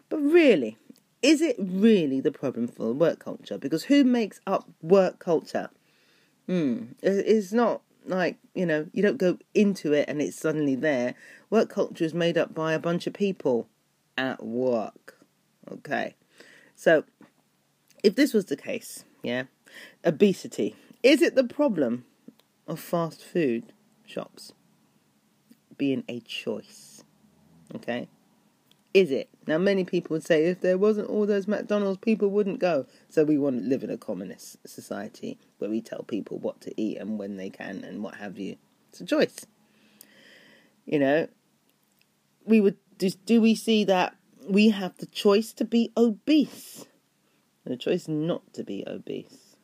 But 0.09 0.19
really, 0.19 0.79
is 1.21 1.43
it 1.43 1.57
really 1.59 2.21
the 2.21 2.33
problem 2.33 2.67
for 2.67 2.93
work 2.93 3.19
culture? 3.19 3.59
Because 3.59 3.85
who 3.85 4.05
makes 4.05 4.41
up 4.47 4.69
work 4.81 5.19
culture? 5.19 5.71
Hmm, 6.47 6.93
it's 7.03 7.53
not 7.53 7.83
like 8.07 8.39
you 8.55 8.65
know 8.65 8.87
you 8.93 9.03
don't 9.03 9.19
go 9.19 9.37
into 9.53 9.93
it 9.93 10.09
and 10.09 10.23
it's 10.23 10.39
suddenly 10.39 10.75
there. 10.75 11.15
Work 11.51 11.69
culture 11.69 12.05
is 12.05 12.15
made 12.15 12.39
up 12.39 12.55
by 12.55 12.73
a 12.73 12.79
bunch 12.79 13.07
of 13.07 13.13
people 13.13 13.69
at 14.17 14.43
work. 14.43 15.19
Okay, 15.71 16.15
so 16.79 17.03
if 18.05 18.15
this 18.15 18.33
was 18.33 18.45
the 18.45 18.57
case, 18.57 19.05
yeah, 19.23 19.43
obesity 20.05 20.77
is 21.03 21.23
it 21.23 21.35
the 21.35 21.45
problem 21.45 22.05
of 22.67 22.81
fast 22.81 23.25
food 23.25 23.73
shops 24.05 24.53
being 25.77 26.05
a 26.09 26.21
choice? 26.21 27.05
Okay, 27.75 28.09
is 28.93 29.11
it? 29.11 29.29
Now, 29.47 29.59
many 29.59 29.85
people 29.85 30.15
would 30.15 30.25
say 30.25 30.45
if 30.47 30.61
there 30.61 30.79
wasn't 30.79 31.09
all 31.09 31.27
those 31.27 31.47
McDonald's, 31.47 31.99
people 31.99 32.31
wouldn't 32.31 32.59
go. 32.59 32.87
So 33.09 33.25
we 33.25 33.39
want 33.39 33.63
to 33.63 33.69
live 33.69 33.85
in 33.85 33.91
a 33.91 33.97
communist 33.97 34.57
society 34.67 35.39
where 35.59 35.71
we 35.71 35.81
tell 35.81 36.03
people 36.03 36.39
what 36.39 36.61
to 36.63 36.81
eat 36.81 36.99
and 36.99 37.19
when 37.19 37.37
they 37.37 37.51
can 37.51 37.85
and 37.85 38.03
what 38.03 38.17
have 38.17 38.39
you. 38.39 38.57
It's 38.91 39.01
a 39.01 39.07
choice. 39.07 39.47
You 40.85 40.99
know, 40.99 41.29
we 42.45 42.61
would 42.61 42.77
do, 42.97 43.11
do 43.11 43.41
we 43.41 43.55
see 43.55 43.85
that 43.85 44.17
we 44.51 44.71
have 44.71 44.97
the 44.99 45.07
choice 45.07 45.53
to 45.55 45.65
be 45.65 45.93
obese, 45.97 46.87
the 47.65 47.77
choice 47.77 48.09
not 48.09 48.53
to 48.55 48.65
be 48.65 48.85
obese? 48.87 49.57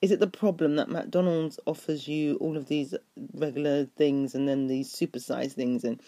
Is 0.00 0.10
it 0.10 0.20
the 0.20 0.26
problem 0.26 0.76
that 0.76 0.90
McDonald's 0.90 1.58
offers 1.66 2.08
you 2.08 2.36
all 2.36 2.56
of 2.56 2.66
these 2.66 2.94
regular 3.34 3.84
things 3.84 4.34
and 4.34 4.48
then 4.48 4.66
these 4.66 4.92
supersized 4.92 5.52
things? 5.52 5.84
And 5.84 6.00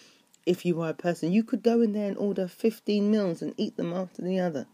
if 0.46 0.66
you 0.66 0.80
are 0.82 0.90
a 0.90 0.94
person, 0.94 1.32
you 1.32 1.42
could 1.42 1.62
go 1.62 1.80
in 1.80 1.92
there 1.92 2.08
and 2.08 2.18
order 2.18 2.48
15 2.48 3.10
meals 3.10 3.42
and 3.42 3.54
eat 3.56 3.76
them 3.76 3.92
after 3.92 4.22
the 4.22 4.40
other. 4.40 4.66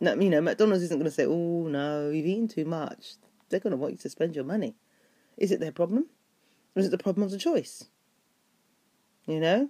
Now, 0.00 0.14
you 0.14 0.30
know, 0.30 0.40
McDonald's 0.40 0.82
isn't 0.84 0.98
going 0.98 1.10
to 1.10 1.14
say, 1.14 1.26
oh, 1.26 1.66
no, 1.68 2.10
you've 2.10 2.26
eaten 2.26 2.48
too 2.48 2.64
much. 2.64 3.14
They're 3.48 3.60
going 3.60 3.72
to 3.72 3.76
want 3.76 3.92
you 3.92 3.98
to 3.98 4.08
spend 4.08 4.34
your 4.34 4.44
money. 4.44 4.76
Is 5.36 5.52
it 5.52 5.60
their 5.60 5.72
problem? 5.72 6.06
Or 6.74 6.80
is 6.80 6.86
it 6.86 6.90
the 6.90 6.98
problem 6.98 7.24
of 7.24 7.30
the 7.30 7.38
choice? 7.38 7.84
You 9.26 9.40
know? 9.40 9.68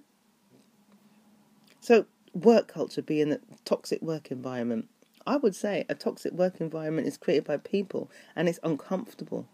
So, 1.81 2.07
work 2.33 2.69
culture 2.69 3.03
be 3.03 3.21
in 3.21 3.33
a 3.33 3.41
toxic 3.65 4.03
work 4.03 4.31
environment. 4.31 4.89
I 5.27 5.37
would 5.37 5.55
say 5.55 5.85
a 5.89 5.95
toxic 5.95 6.33
work 6.33 6.61
environment 6.61 7.07
is 7.07 7.17
created 7.17 7.45
by 7.45 7.59
people 7.59 8.11
and 8.35 8.49
it's 8.49 8.61
uncomfortable. 8.63 9.47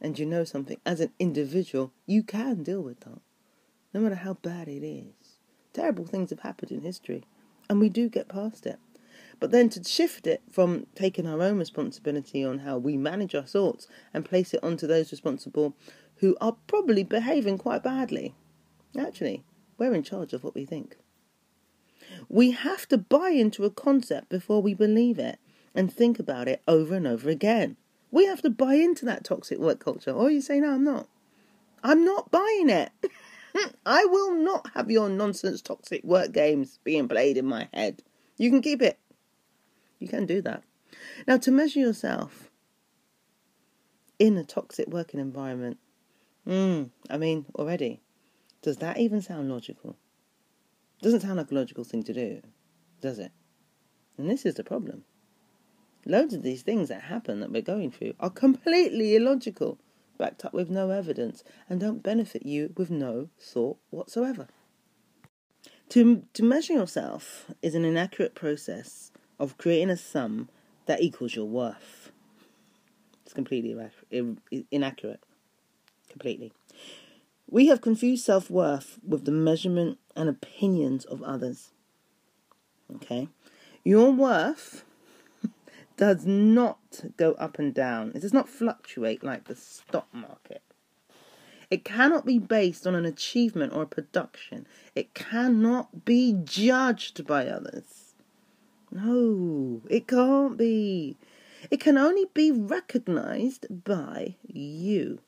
And 0.00 0.18
you 0.18 0.24
know 0.24 0.44
something, 0.44 0.78
as 0.86 1.00
an 1.00 1.12
individual, 1.18 1.92
you 2.06 2.22
can 2.22 2.62
deal 2.62 2.80
with 2.80 3.00
that, 3.00 3.20
no 3.92 4.00
matter 4.00 4.14
how 4.14 4.34
bad 4.34 4.66
it 4.66 4.82
is. 4.82 5.38
Terrible 5.74 6.06
things 6.06 6.30
have 6.30 6.40
happened 6.40 6.72
in 6.72 6.80
history, 6.80 7.24
and 7.68 7.80
we 7.80 7.90
do 7.90 8.08
get 8.08 8.28
past 8.28 8.64
it. 8.64 8.78
But 9.38 9.50
then 9.50 9.68
to 9.70 9.84
shift 9.84 10.26
it 10.26 10.42
from 10.50 10.86
taking 10.94 11.26
our 11.26 11.42
own 11.42 11.58
responsibility 11.58 12.42
on 12.42 12.60
how 12.60 12.78
we 12.78 12.96
manage 12.96 13.34
our 13.34 13.42
thoughts 13.42 13.88
and 14.14 14.24
place 14.24 14.54
it 14.54 14.64
onto 14.64 14.86
those 14.86 15.10
responsible 15.10 15.76
who 16.16 16.36
are 16.40 16.56
probably 16.66 17.04
behaving 17.04 17.58
quite 17.58 17.82
badly. 17.82 18.34
Actually, 18.98 19.44
we're 19.76 19.94
in 19.94 20.02
charge 20.02 20.32
of 20.32 20.44
what 20.44 20.54
we 20.54 20.64
think. 20.64 20.96
We 22.30 22.52
have 22.52 22.86
to 22.88 22.96
buy 22.96 23.30
into 23.30 23.64
a 23.64 23.70
concept 23.70 24.28
before 24.28 24.62
we 24.62 24.72
believe 24.72 25.18
it 25.18 25.40
and 25.74 25.92
think 25.92 26.20
about 26.20 26.46
it 26.46 26.62
over 26.68 26.94
and 26.94 27.04
over 27.04 27.28
again. 27.28 27.76
We 28.12 28.26
have 28.26 28.40
to 28.42 28.50
buy 28.50 28.74
into 28.74 29.04
that 29.06 29.24
toxic 29.24 29.58
work 29.58 29.80
culture. 29.80 30.12
Or 30.12 30.30
you 30.30 30.40
say, 30.40 30.60
no, 30.60 30.74
I'm 30.74 30.84
not. 30.84 31.08
I'm 31.82 32.04
not 32.04 32.30
buying 32.30 32.70
it. 32.70 32.92
I 33.84 34.04
will 34.04 34.32
not 34.32 34.70
have 34.74 34.92
your 34.92 35.08
nonsense 35.08 35.60
toxic 35.60 36.04
work 36.04 36.30
games 36.30 36.78
being 36.84 37.08
played 37.08 37.36
in 37.36 37.46
my 37.46 37.68
head. 37.74 38.04
You 38.38 38.48
can 38.50 38.62
keep 38.62 38.80
it. 38.80 38.96
You 39.98 40.06
can 40.06 40.24
do 40.24 40.40
that. 40.42 40.62
Now, 41.26 41.36
to 41.38 41.50
measure 41.50 41.80
yourself 41.80 42.48
in 44.20 44.36
a 44.36 44.44
toxic 44.44 44.86
working 44.86 45.18
environment, 45.18 45.78
mm, 46.46 46.90
I 47.10 47.18
mean, 47.18 47.46
already, 47.56 48.00
does 48.62 48.76
that 48.76 48.98
even 48.98 49.20
sound 49.20 49.50
logical? 49.50 49.96
Doesn't 51.02 51.20
sound 51.20 51.36
like 51.36 51.50
a 51.50 51.54
logical 51.54 51.84
thing 51.84 52.02
to 52.04 52.12
do, 52.12 52.42
does 53.00 53.18
it? 53.18 53.32
And 54.18 54.28
this 54.28 54.44
is 54.44 54.54
the 54.54 54.64
problem. 54.64 55.04
Loads 56.04 56.34
of 56.34 56.42
these 56.42 56.62
things 56.62 56.88
that 56.88 57.02
happen 57.02 57.40
that 57.40 57.50
we're 57.50 57.62
going 57.62 57.90
through 57.90 58.14
are 58.20 58.30
completely 58.30 59.16
illogical, 59.16 59.78
backed 60.18 60.44
up 60.44 60.52
with 60.52 60.68
no 60.68 60.90
evidence, 60.90 61.42
and 61.68 61.80
don't 61.80 62.02
benefit 62.02 62.44
you 62.44 62.72
with 62.76 62.90
no 62.90 63.28
thought 63.38 63.78
whatsoever. 63.90 64.48
To, 65.90 66.22
to 66.34 66.42
measure 66.42 66.74
yourself 66.74 67.46
is 67.62 67.74
an 67.74 67.84
inaccurate 67.84 68.34
process 68.34 69.10
of 69.38 69.58
creating 69.58 69.90
a 69.90 69.96
sum 69.96 70.48
that 70.86 71.00
equals 71.00 71.34
your 71.34 71.46
worth. 71.46 72.12
It's 73.24 73.32
completely 73.32 73.74
inaccurate. 74.70 75.20
Completely. 76.10 76.52
We 77.50 77.66
have 77.66 77.80
confused 77.80 78.24
self 78.24 78.48
worth 78.48 78.98
with 79.06 79.24
the 79.24 79.32
measurement 79.32 79.98
and 80.14 80.28
opinions 80.28 81.04
of 81.04 81.20
others. 81.22 81.70
Okay? 82.94 83.28
Your 83.82 84.12
worth 84.12 84.84
does 85.96 86.24
not 86.24 86.78
go 87.16 87.32
up 87.32 87.58
and 87.58 87.74
down, 87.74 88.12
it 88.14 88.20
does 88.20 88.32
not 88.32 88.48
fluctuate 88.48 89.24
like 89.24 89.44
the 89.44 89.56
stock 89.56 90.06
market. 90.12 90.62
It 91.70 91.84
cannot 91.84 92.24
be 92.24 92.38
based 92.38 92.86
on 92.86 92.94
an 92.94 93.04
achievement 93.04 93.72
or 93.72 93.82
a 93.82 93.86
production. 93.86 94.66
It 94.94 95.14
cannot 95.14 96.04
be 96.04 96.36
judged 96.42 97.26
by 97.26 97.46
others. 97.46 98.14
No, 98.90 99.82
it 99.88 100.08
can't 100.08 100.56
be. 100.56 101.16
It 101.70 101.78
can 101.78 101.96
only 101.96 102.26
be 102.34 102.50
recognized 102.50 103.84
by 103.84 104.34
you. 104.46 105.20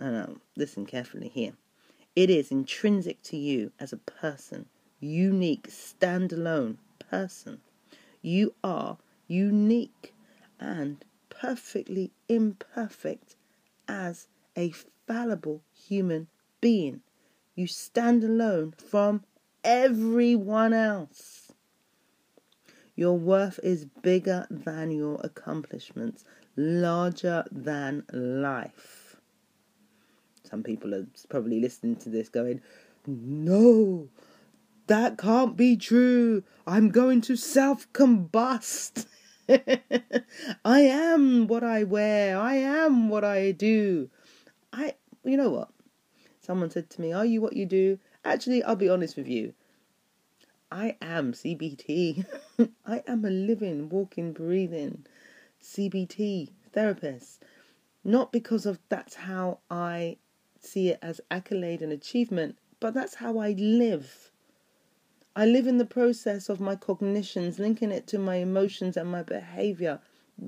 No, 0.00 0.10
no, 0.10 0.38
listen 0.56 0.86
carefully 0.86 1.28
here. 1.28 1.52
It 2.16 2.30
is 2.30 2.50
intrinsic 2.50 3.22
to 3.24 3.36
you 3.36 3.70
as 3.78 3.92
a 3.92 3.98
person, 3.98 4.64
unique, 4.98 5.68
standalone 5.68 6.78
person. 7.10 7.60
You 8.22 8.54
are 8.64 8.96
unique 9.28 10.14
and 10.58 11.04
perfectly 11.28 12.12
imperfect 12.30 13.36
as 13.86 14.26
a 14.56 14.72
fallible 15.06 15.60
human 15.74 16.28
being. 16.62 17.02
You 17.54 17.66
stand 17.66 18.24
alone 18.24 18.72
from 18.78 19.22
everyone 19.62 20.72
else. 20.72 21.52
Your 22.96 23.18
worth 23.18 23.60
is 23.62 23.84
bigger 23.84 24.46
than 24.48 24.92
your 24.92 25.20
accomplishments, 25.22 26.24
larger 26.56 27.44
than 27.52 28.04
life. 28.10 28.99
Some 30.50 30.62
people 30.62 30.94
are 30.94 31.06
probably 31.28 31.60
listening 31.60 31.96
to 31.96 32.08
this 32.08 32.28
going, 32.28 32.60
No, 33.06 34.08
that 34.88 35.16
can't 35.16 35.56
be 35.56 35.76
true. 35.76 36.42
I'm 36.66 36.90
going 36.90 37.20
to 37.22 37.36
self 37.36 37.90
combust. 37.92 39.06
I 40.64 40.80
am 40.80 41.46
what 41.46 41.62
I 41.62 41.84
wear. 41.84 42.38
I 42.38 42.54
am 42.54 43.08
what 43.08 43.24
I 43.24 43.52
do. 43.52 44.10
I, 44.72 44.94
you 45.24 45.36
know 45.36 45.50
what? 45.50 45.70
Someone 46.40 46.70
said 46.70 46.90
to 46.90 47.00
me, 47.00 47.12
Are 47.12 47.24
you 47.24 47.40
what 47.40 47.54
you 47.54 47.66
do? 47.66 47.98
Actually, 48.24 48.62
I'll 48.64 48.76
be 48.76 48.88
honest 48.88 49.16
with 49.16 49.28
you. 49.28 49.54
I 50.72 50.96
am 51.00 51.32
CBT. 51.32 52.26
I 52.86 53.02
am 53.06 53.24
a 53.24 53.30
living, 53.30 53.88
walking, 53.88 54.32
breathing 54.32 55.06
CBT 55.62 56.50
therapist. 56.72 57.42
Not 58.04 58.32
because 58.32 58.66
of 58.66 58.78
that's 58.88 59.14
how 59.14 59.58
I 59.70 60.16
see 60.60 60.90
it 60.90 60.98
as 61.02 61.20
accolade 61.30 61.82
and 61.82 61.92
achievement, 61.92 62.56
but 62.78 62.94
that's 62.94 63.16
how 63.16 63.38
I 63.38 63.52
live. 63.52 64.30
I 65.34 65.46
live 65.46 65.66
in 65.66 65.78
the 65.78 65.84
process 65.84 66.48
of 66.48 66.60
my 66.60 66.76
cognitions, 66.76 67.58
linking 67.58 67.90
it 67.90 68.06
to 68.08 68.18
my 68.18 68.36
emotions 68.36 68.96
and 68.96 69.10
my 69.10 69.22
behavior 69.22 70.00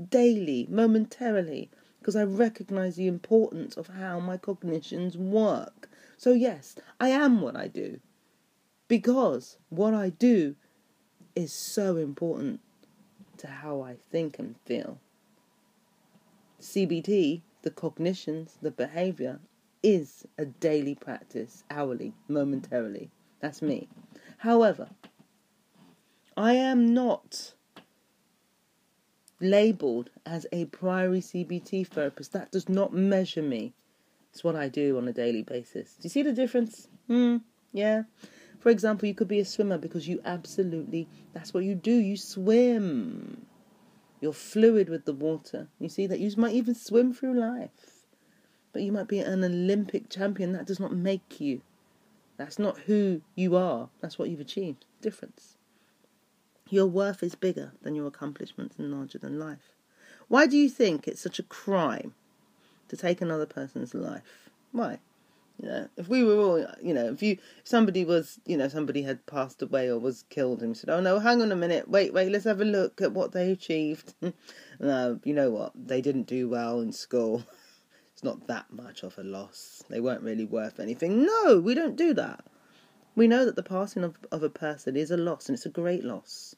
daily, 0.09 0.67
momentarily, 0.71 1.71
because 1.99 2.17
I 2.17 2.25
recognize 2.25 2.97
the 2.97 3.07
importance 3.07 3.77
of 3.77 3.89
how 3.89 4.21
my 4.21 4.37
cognitions 4.37 5.17
work. 5.17 5.89
So, 6.17 6.33
yes, 6.33 6.77
I 7.01 7.09
am 7.09 7.41
what 7.41 7.57
I 7.57 7.69
do 7.69 8.01
because 8.93 9.57
what 9.71 9.95
I 9.95 10.11
do 10.11 10.55
is 11.35 11.51
so 11.51 11.97
important 11.97 12.61
to 13.39 13.47
how 13.47 13.81
I 13.81 13.97
think 14.11 14.39
and 14.39 14.57
feel. 14.67 14.99
CBT, 16.61 17.41
the 17.63 17.71
cognitions, 17.71 18.59
the 18.61 18.71
behavior, 18.71 19.41
is 19.83 20.27
a 20.39 20.45
daily 20.45 20.95
practice, 20.95 21.65
hourly, 21.71 22.15
momentarily. 22.29 23.11
That's 23.41 23.63
me. 23.63 23.89
However, 24.39 24.89
I 26.37 26.55
am 26.55 26.95
not 26.95 27.55
labeled 29.41 30.11
as 30.25 30.47
a 30.53 30.67
Priory 30.67 31.21
CBT 31.21 31.87
therapist. 31.89 32.33
That 32.33 32.53
does 32.53 32.69
not 32.69 32.93
measure 32.93 33.43
me. 33.43 33.75
It's 34.33 34.45
what 34.45 34.57
I 34.57 34.69
do 34.69 34.97
on 34.97 35.09
a 35.09 35.13
daily 35.13 35.43
basis. 35.43 35.95
Do 35.95 36.05
you 36.05 36.11
see 36.11 36.23
the 36.23 36.33
difference? 36.33 36.89
Hmm, 37.09 37.39
yeah. 37.73 38.05
For 38.61 38.71
example, 38.71 39.09
you 39.09 39.15
could 39.15 39.29
be 39.29 39.41
a 39.41 39.45
swimmer 39.45 39.77
because 39.77 40.09
you 40.09 40.21
absolutely, 40.25 41.09
that's 41.35 41.53
what 41.53 41.65
you 41.65 41.75
do. 41.75 41.93
You 41.93 42.17
swim. 42.17 43.47
You're 44.21 44.33
fluid 44.33 44.89
with 44.89 45.05
the 45.05 45.13
water. 45.13 45.69
You 45.81 45.89
see 45.89 46.07
that 46.07 46.21
you 46.21 46.33
might 46.37 46.55
even 46.55 46.77
swim 46.77 47.13
through 47.13 47.39
life. 47.39 47.71
But 48.73 48.83
you 48.83 48.93
might 48.93 49.09
be 49.09 49.19
an 49.19 49.45
Olympic 49.45 50.09
champion. 50.09 50.53
That 50.53 50.67
does 50.67 50.81
not 50.81 50.95
make 50.95 51.41
you. 51.41 51.61
That's 52.37 52.59
not 52.59 52.79
who 52.81 53.21
you 53.35 53.57
are. 53.57 53.89
That's 54.01 54.19
what 54.19 54.31
you've 54.31 54.41
achieved. 54.41 54.87
Difference. 55.01 55.57
Your 56.71 56.87
worth 56.87 57.23
is 57.23 57.35
bigger 57.35 57.73
than 57.83 57.95
your 57.95 58.07
accomplishments 58.07 58.79
and 58.79 58.91
larger 58.91 59.19
than 59.19 59.39
life. 59.39 59.73
Why 60.29 60.47
do 60.47 60.57
you 60.57 60.71
think 60.71 61.07
it's 61.07 61.21
such 61.21 61.39
a 61.39 61.43
crime 61.43 62.15
to 62.89 62.97
take 62.97 63.21
another 63.21 63.45
person's 63.45 63.93
life? 63.93 64.49
Why? 64.73 64.99
You 65.61 65.69
know, 65.69 65.89
if 65.97 66.09
we 66.09 66.25
were 66.25 66.39
all, 66.39 66.67
you 66.83 66.95
know, 66.95 67.13
if 67.13 67.23
you, 67.23 67.37
somebody 67.63 68.05
was, 68.05 68.41
you 68.47 68.57
know, 68.57 68.69
somebody 68.69 69.03
had 69.03 69.27
passed 69.27 69.61
away 69.61 69.89
or 69.89 69.99
was 69.99 70.25
killed 70.31 70.63
and 70.63 70.77
said, 70.77 70.89
oh 70.91 71.01
no, 71.01 71.19
hang 71.19 71.43
on 71.43 71.53
a 71.53 71.57
minute, 71.57 71.89
wait, 71.89 72.13
wait, 72.13 72.33
let's 72.33 72.47
have 72.47 72.61
a 72.61 72.65
look 72.65 73.01
at 73.03 73.13
what 73.13 73.33
they 73.33 73.53
achieved. 73.53 74.15
no, 74.23 74.33
uh, 74.83 75.15
you 75.25 75.35
know 75.35 75.51
what? 75.51 75.73
They 75.75 76.01
didn't 76.01 76.27
do 76.27 76.49
well 76.49 76.81
in 76.81 76.93
school. 76.93 77.45
it's 78.23 78.25
not 78.25 78.47
that 78.47 78.73
much 78.73 79.03
of 79.03 79.19
a 79.19 79.25
loss. 79.25 79.83
They 79.91 79.99
weren't 79.99 80.23
really 80.23 80.45
worth 80.45 80.79
anything. 80.79 81.27
No, 81.27 81.59
we 81.59 81.75
don't 81.75 81.97
do 81.97 82.15
that. 82.15 82.45
We 83.17 83.27
know 83.27 83.45
that 83.45 83.57
the 83.57 83.65
passing 83.65 84.05
of, 84.05 84.15
of 84.31 84.45
a 84.45 84.49
person 84.49 84.97
is 84.97 85.11
a 85.11 85.17
loss, 85.17 85.49
and 85.49 85.57
it's 85.57 85.67
a 85.67 85.71
great 85.71 86.05
loss. 86.05 86.55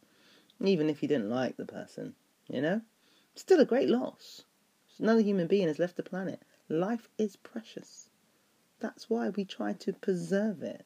Even 0.63 0.91
if 0.91 1.03
you 1.03 1.09
didn't 1.09 1.31
like 1.31 1.57
the 1.57 1.65
person, 1.65 2.15
you 2.49 2.61
know? 2.61 2.83
Still 3.35 3.61
a 3.61 3.65
great 3.65 3.89
loss. 3.89 4.43
Another 4.99 5.23
human 5.23 5.47
being 5.47 5.67
has 5.69 5.79
left 5.79 5.97
the 5.97 6.03
planet. 6.03 6.43
Life 6.69 7.09
is 7.17 7.37
precious. 7.37 8.11
That's 8.81 9.09
why 9.09 9.31
we 9.31 9.47
try 9.47 9.73
to 9.73 9.95
preserve 9.95 10.63
it. 10.63 10.85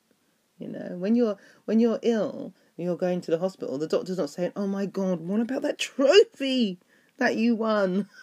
You 0.61 0.69
know, 0.69 0.97
when 0.97 1.17
you're 1.17 1.39
when 1.65 1.81
you're 1.81 1.99
ill, 2.03 2.55
you're 2.77 2.97
going 2.97 3.21
to 3.23 3.33
the 3.33 3.39
hospital. 3.39 3.79
The 3.79 3.89
doctor's 3.89 4.19
not 4.19 4.31
saying, 4.31 4.53
"Oh 4.55 4.69
my 4.69 4.87
God, 4.87 5.21
what 5.21 5.41
about 5.41 5.63
that 5.63 5.79
trophy 5.79 6.79
that 7.17 7.37
you 7.37 7.57
won?" 7.57 8.09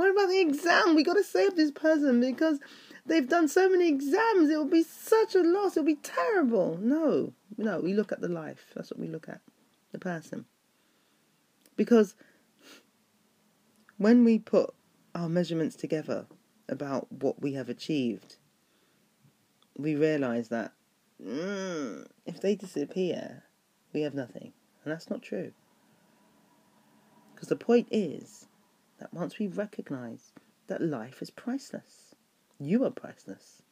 what 0.00 0.12
about 0.12 0.30
the 0.30 0.40
exam? 0.40 0.94
We 0.94 1.04
got 1.04 1.18
to 1.18 1.22
save 1.22 1.56
this 1.56 1.70
person 1.70 2.22
because 2.22 2.58
they've 3.04 3.28
done 3.28 3.48
so 3.48 3.68
many 3.68 3.86
exams. 3.86 4.48
It 4.48 4.56
will 4.56 4.64
be 4.64 4.82
such 4.82 5.34
a 5.34 5.42
loss. 5.42 5.76
It'll 5.76 5.84
be 5.84 5.96
terrible. 5.96 6.78
No, 6.80 7.34
no. 7.58 7.80
We 7.80 7.92
look 7.92 8.10
at 8.10 8.22
the 8.22 8.28
life. 8.28 8.64
That's 8.74 8.90
what 8.90 8.98
we 8.98 9.08
look 9.08 9.28
at, 9.28 9.42
the 9.92 9.98
person. 9.98 10.46
Because 11.76 12.14
when 13.98 14.24
we 14.24 14.38
put 14.38 14.72
our 15.14 15.28
measurements 15.28 15.76
together 15.76 16.24
about 16.66 17.12
what 17.12 17.42
we 17.42 17.52
have 17.52 17.68
achieved, 17.68 18.36
we 19.76 19.96
realize 19.96 20.48
that 20.48 20.72
mm, 21.22 22.06
if 22.24 22.40
they 22.40 22.56
disappear, 22.56 23.42
we 23.92 24.00
have 24.00 24.14
nothing. 24.14 24.54
And 24.82 24.94
that's 24.94 25.10
not 25.10 25.20
true. 25.20 25.52
Because 27.34 27.50
the 27.50 27.56
point 27.56 27.88
is 27.90 28.46
that 29.00 29.12
once 29.12 29.38
we 29.38 29.48
recognize 29.48 30.32
that 30.68 30.82
life 30.82 31.20
is 31.20 31.30
priceless, 31.30 32.14
you 32.58 32.84
are 32.84 32.90
priceless. 32.90 33.62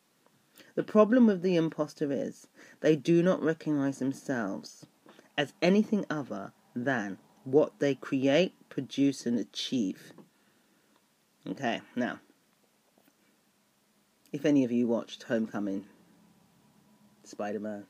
The 0.74 0.82
problem 0.82 1.26
with 1.26 1.42
the 1.42 1.54
imposter 1.54 2.10
is 2.10 2.48
they 2.80 2.96
do 2.96 3.22
not 3.22 3.42
recognize 3.42 3.98
themselves 3.98 4.86
as 5.36 5.52
anything 5.62 6.04
other 6.10 6.52
than 6.74 7.18
what 7.44 7.78
they 7.78 7.94
create, 7.94 8.54
produce, 8.68 9.26
and 9.26 9.38
achieve. 9.38 10.12
Okay, 11.46 11.80
now, 11.94 12.18
if 14.32 14.44
any 14.44 14.64
of 14.64 14.72
you 14.72 14.88
watched 14.88 15.22
Homecoming, 15.24 15.84
Spider 17.24 17.60
Man, 17.60 17.86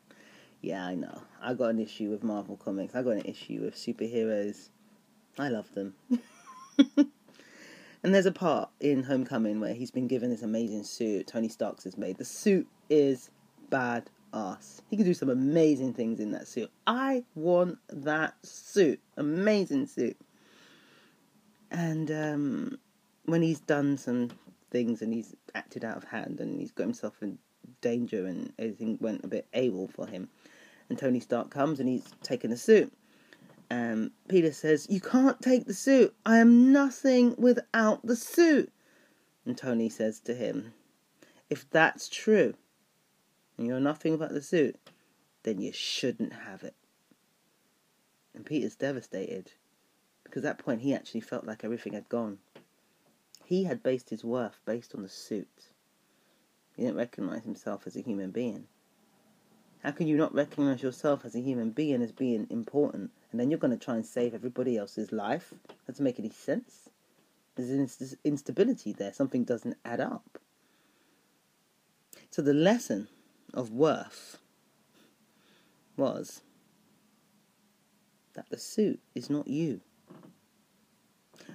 yeah, 0.61 0.85
I 0.85 0.95
know. 0.95 1.23
I 1.41 1.55
got 1.55 1.71
an 1.71 1.79
issue 1.79 2.11
with 2.11 2.23
Marvel 2.23 2.57
Comics. 2.57 2.95
I 2.95 3.03
got 3.03 3.13
an 3.13 3.25
issue 3.25 3.61
with 3.63 3.75
superheroes. 3.75 4.69
I 5.39 5.49
love 5.49 5.73
them. 5.75 5.95
and 8.03 8.15
there's 8.15 8.27
a 8.27 8.33
part 8.33 8.71
in 8.81 9.03
Homecoming 9.03 9.61
where 9.61 9.75
he's 9.75 9.91
been 9.91 10.07
given 10.07 10.31
this 10.31 10.43
amazing 10.43 10.85
suit 10.85 11.27
Tony 11.27 11.49
Stark's 11.49 11.85
has 11.85 11.99
made. 11.99 12.19
The 12.19 12.25
suit 12.25 12.67
is 12.89 13.31
bad 13.71 14.11
ass. 14.33 14.83
He 14.89 14.97
can 14.97 15.05
do 15.05 15.15
some 15.15 15.31
amazing 15.31 15.95
things 15.95 16.21
in 16.21 16.33
that 16.33 16.47
suit. 16.47 16.71
I 16.87 17.25
want 17.35 17.79
that 17.89 18.35
suit. 18.43 19.01
Amazing 19.17 19.87
suit. 19.87 20.17
And 21.71 22.11
um, 22.11 22.79
when 23.25 23.43
he's 23.43 23.61
done 23.61 23.97
some 23.97 24.31
things 24.71 25.03
and 25.03 25.13
he's 25.13 25.35
acted 25.55 25.85
out 25.85 25.97
of 25.97 26.05
hand 26.05 26.41
and 26.41 26.61
he's 26.61 26.73
got 26.73 26.85
himself 26.85 27.15
in 27.23 27.39
danger 27.81 28.27
and 28.27 28.53
everything 28.59 28.99
went 29.01 29.25
a 29.25 29.29
bit 29.29 29.47
AWOL 29.53 29.93
for 29.93 30.07
him, 30.07 30.29
and 30.89 30.99
Tony 30.99 31.21
Stark 31.21 31.51
comes 31.51 31.81
and 31.81 31.89
he's 31.89 32.05
taken 32.23 32.51
the 32.51 32.57
suit. 32.57 32.93
Um, 33.71 34.13
Peter 34.29 34.53
says, 34.53 34.87
You 34.89 35.01
can't 35.01 35.41
take 35.43 35.67
the 35.67 35.75
suit. 35.75 36.15
I 36.25 36.39
am 36.39 36.73
nothing 36.73 37.35
without 37.37 38.05
the 38.05 38.17
suit. 38.17 38.73
And 39.45 39.57
Tony 39.57 39.89
says 39.89 40.21
to 40.21 40.35
him, 40.35 40.73
If 41.51 41.69
that's 41.71 42.09
true, 42.09 42.55
and 43.57 43.67
you're 43.67 43.81
nothing 43.81 44.15
about 44.15 44.33
the 44.33 44.43
suit, 44.43 44.77
then 45.43 45.61
you 45.61 45.73
shouldn't 45.73 46.33
have 46.33 46.63
it. 46.63 46.75
And 48.35 48.47
Peter's 48.47 48.77
devastated 48.77 49.53
because 50.25 50.45
at 50.45 50.59
that 50.59 50.65
point 50.65 50.83
he 50.83 50.95
actually 50.95 51.23
felt 51.23 51.47
like 51.47 51.65
everything 51.65 51.95
had 51.95 52.09
gone. 52.09 52.39
He 53.45 53.65
had 53.65 53.83
based 53.83 54.11
his 54.11 54.25
worth 54.25 54.61
based 54.65 54.95
on 54.95 55.03
the 55.03 55.09
suit. 55.09 55.71
He 56.77 56.83
didn't 56.83 56.99
recognize 56.99 57.45
himself 57.45 57.87
as 57.87 57.97
a 57.97 58.03
human 58.03 58.31
being. 58.31 58.67
How 59.83 59.91
can 59.91 60.07
you 60.07 60.17
not 60.17 60.35
recognize 60.35 60.83
yourself 60.83 61.25
as 61.25 61.35
a 61.35 61.41
human 61.41 61.71
being 61.71 62.03
as 62.03 62.13
being 62.13 62.47
important 62.51 63.11
and 63.31 63.41
then 63.41 63.51
you're 63.51 63.59
going 63.59 63.77
to 63.77 63.85
try 63.85 63.95
and 63.95 64.07
save 64.07 64.35
everybody 64.35 64.77
else's 64.77 65.13
life? 65.13 65.53
Doesn't 65.87 66.05
make 66.05 66.19
any 66.19 66.31
sense. 66.31 66.89
There's 67.57 68.17
instability 68.25 68.93
there. 68.93 69.13
Something 69.13 69.45
doesn't 69.45 69.77
add 69.85 70.01
up. 70.01 70.39
So 72.31 72.43
the 72.43 72.55
lesson 72.55 73.09
of 73.53 73.71
worth 73.71 74.39
was 75.97 76.43
that 78.35 78.49
the 78.51 78.59
suit 78.59 79.01
is 79.15 79.29
not 79.29 79.49
you. 79.49 79.81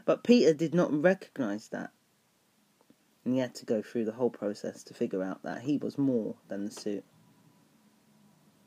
But 0.05 0.23
Peter 0.23 0.53
did 0.53 0.75
not 0.75 0.91
recognize 0.93 1.69
that. 1.69 1.91
And 3.23 3.33
he 3.33 3.39
had 3.39 3.55
to 3.55 3.65
go 3.65 3.81
through 3.81 4.03
the 4.03 4.11
whole 4.11 4.29
process 4.29 4.83
to 4.83 4.93
figure 4.93 5.23
out 5.23 5.43
that 5.43 5.61
he 5.61 5.77
was 5.77 5.97
more 5.97 6.35
than 6.49 6.65
the 6.65 6.71
suit. 6.71 7.05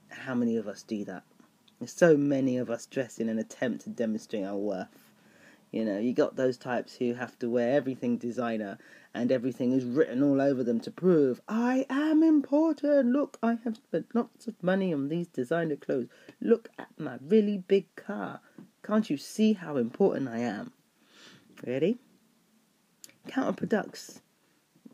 How 0.09 0.35
many 0.35 0.57
of 0.57 0.67
us 0.67 0.83
do 0.83 1.05
that? 1.05 1.25
There's 1.79 1.93
so 1.93 2.17
many 2.17 2.57
of 2.57 2.71
us 2.71 2.87
dress 2.87 3.19
in 3.19 3.29
an 3.29 3.39
attempt 3.39 3.85
to 3.85 3.91
demonstrate 3.91 4.45
our 4.45 4.57
worth. 4.57 5.13
You 5.71 5.85
know, 5.85 5.99
you 5.99 6.15
got 6.15 6.37
those 6.37 6.57
types 6.57 6.97
who 6.97 7.13
have 7.15 7.39
to 7.41 7.51
wear 7.51 7.77
everything 7.77 8.17
designer 8.17 8.79
and 9.13 9.31
everything 9.31 9.73
is 9.73 9.85
written 9.85 10.23
all 10.23 10.41
over 10.41 10.65
them 10.65 10.81
to 10.81 10.91
prove 10.91 11.43
I 11.49 11.85
am 11.91 12.23
important. 12.23 13.13
Look, 13.13 13.39
I 13.43 13.59
have 13.65 13.77
spent 13.77 14.15
lots 14.15 14.47
of 14.47 14.63
money 14.63 14.95
on 14.95 15.09
these 15.09 15.27
designer 15.27 15.77
clothes. 15.77 16.09
Look 16.41 16.71
at 16.79 16.89
my 16.97 17.19
really 17.21 17.59
big 17.59 17.95
car. 17.95 18.41
Can't 18.83 19.11
you 19.11 19.19
see 19.19 19.53
how 19.53 19.77
important 19.77 20.29
I 20.29 20.39
am? 20.39 20.73
Ready? 21.67 21.99
Counterproducts. 23.29 24.21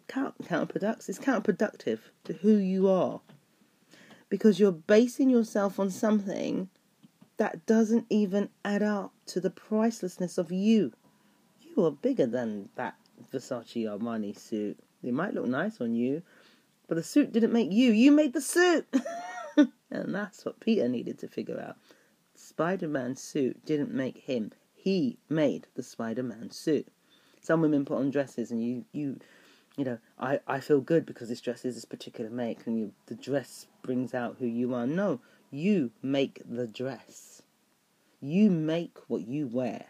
Counterproducts. 0.08 1.08
It's 1.08 1.18
counterproductive 1.20 2.00
to 2.24 2.32
who 2.32 2.56
you 2.56 2.88
are 2.88 3.20
because 4.32 4.58
you're 4.58 4.72
basing 4.72 5.28
yourself 5.28 5.78
on 5.78 5.90
something 5.90 6.70
that 7.36 7.66
doesn't 7.66 8.06
even 8.08 8.48
add 8.64 8.82
up 8.82 9.12
to 9.26 9.42
the 9.42 9.50
pricelessness 9.50 10.38
of 10.38 10.50
you. 10.50 10.90
You 11.60 11.84
are 11.84 11.90
bigger 11.90 12.24
than 12.24 12.70
that 12.76 12.94
Versace 13.30 13.84
Armani 13.84 14.34
suit. 14.38 14.78
It 15.02 15.12
might 15.12 15.34
look 15.34 15.48
nice 15.48 15.82
on 15.82 15.94
you, 15.94 16.22
but 16.88 16.94
the 16.94 17.02
suit 17.02 17.30
didn't 17.30 17.52
make 17.52 17.70
you. 17.72 17.92
You 17.92 18.10
made 18.10 18.32
the 18.32 18.40
suit. 18.40 18.86
and 19.90 20.14
that's 20.14 20.46
what 20.46 20.60
Peter 20.60 20.88
needed 20.88 21.18
to 21.18 21.28
figure 21.28 21.60
out. 21.60 21.76
Spider 22.34 22.88
Man 22.88 23.14
suit 23.16 23.62
didn't 23.66 23.92
make 23.92 24.16
him. 24.16 24.52
He 24.74 25.18
made 25.28 25.66
the 25.74 25.82
Spider 25.82 26.22
Man 26.22 26.50
suit. 26.50 26.88
Some 27.42 27.60
women 27.60 27.84
put 27.84 27.98
on 27.98 28.10
dresses 28.10 28.50
and 28.50 28.64
you, 28.64 28.86
you 28.92 29.18
you 29.76 29.84
know, 29.84 29.98
I, 30.18 30.40
I 30.46 30.60
feel 30.60 30.80
good 30.80 31.06
because 31.06 31.28
this 31.28 31.40
dress 31.40 31.64
is 31.64 31.74
this 31.74 31.84
particular 31.84 32.30
make 32.30 32.66
and 32.66 32.78
you 32.78 32.92
the 33.06 33.14
dress 33.14 33.66
brings 33.82 34.14
out 34.14 34.36
who 34.38 34.46
you 34.46 34.74
are. 34.74 34.86
No, 34.86 35.20
you 35.50 35.92
make 36.02 36.42
the 36.48 36.66
dress. 36.66 37.42
You 38.20 38.50
make 38.50 38.98
what 39.08 39.26
you 39.26 39.46
wear. 39.46 39.86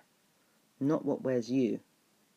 Not 0.80 1.04
what 1.04 1.22
wears 1.22 1.50
you 1.50 1.80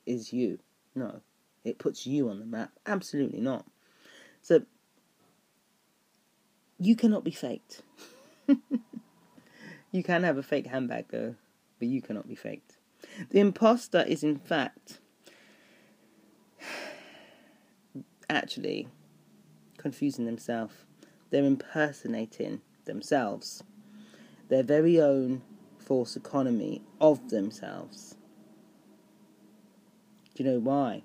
is 0.05 0.33
you. 0.33 0.59
No. 0.93 1.21
It 1.63 1.79
puts 1.79 2.05
you 2.05 2.29
on 2.29 2.39
the 2.39 2.45
map. 2.45 2.71
Absolutely 2.85 3.41
not. 3.41 3.65
So 4.41 4.61
you 6.77 6.95
cannot 6.95 7.23
be 7.23 7.31
faked. 7.31 7.81
you 9.91 10.03
can 10.03 10.23
have 10.23 10.37
a 10.37 10.43
fake 10.43 10.67
handbag 10.67 11.05
though, 11.09 11.35
but 11.79 11.87
you 11.87 12.01
cannot 12.01 12.27
be 12.27 12.35
faked. 12.35 12.77
The 13.29 13.39
imposter 13.39 14.03
is 14.07 14.23
in 14.23 14.37
fact 14.37 14.99
actually 18.29 18.87
confusing 19.77 20.25
themselves. 20.25 20.73
They're 21.29 21.43
impersonating 21.43 22.61
themselves, 22.85 23.63
their 24.49 24.63
very 24.63 24.99
own 24.99 25.41
false 25.77 26.15
economy 26.15 26.81
of 27.01 27.29
themselves. 27.29 28.15
Do 30.35 30.43
you 30.43 30.49
know 30.49 30.59
why? 30.59 31.03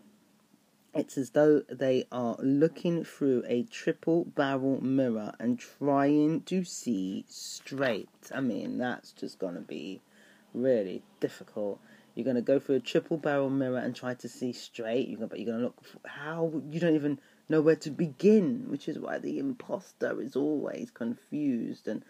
It's 0.92 1.16
as 1.16 1.30
though 1.30 1.62
they 1.70 2.04
are 2.10 2.36
looking 2.40 3.04
through 3.04 3.44
a 3.46 3.62
triple 3.62 4.24
barrel 4.24 4.82
mirror 4.82 5.32
and 5.38 5.58
trying 5.58 6.40
to 6.42 6.64
see 6.64 7.24
straight. 7.28 8.08
I 8.34 8.40
mean, 8.40 8.78
that's 8.78 9.12
just 9.12 9.38
going 9.38 9.54
to 9.54 9.60
be 9.60 10.00
really 10.52 11.02
difficult. 11.20 11.80
You're 12.20 12.34
going 12.34 12.36
to 12.36 12.42
go 12.42 12.60
through 12.60 12.74
a 12.74 12.80
triple 12.80 13.16
barrel 13.16 13.48
mirror 13.48 13.78
and 13.78 13.96
try 13.96 14.12
to 14.12 14.28
see 14.28 14.52
straight. 14.52 15.08
You're 15.08 15.16
going, 15.16 15.28
but 15.30 15.38
you're 15.40 15.46
going 15.46 15.60
to 15.60 15.64
look 15.64 15.82
how 16.04 16.52
you 16.70 16.78
don't 16.78 16.94
even 16.94 17.18
know 17.48 17.62
where 17.62 17.76
to 17.76 17.90
begin, 17.90 18.66
which 18.68 18.88
is 18.88 18.98
why 18.98 19.16
the 19.16 19.38
imposter 19.38 20.20
is 20.20 20.36
always 20.36 20.90
confused 20.90 21.88
and 21.88 22.04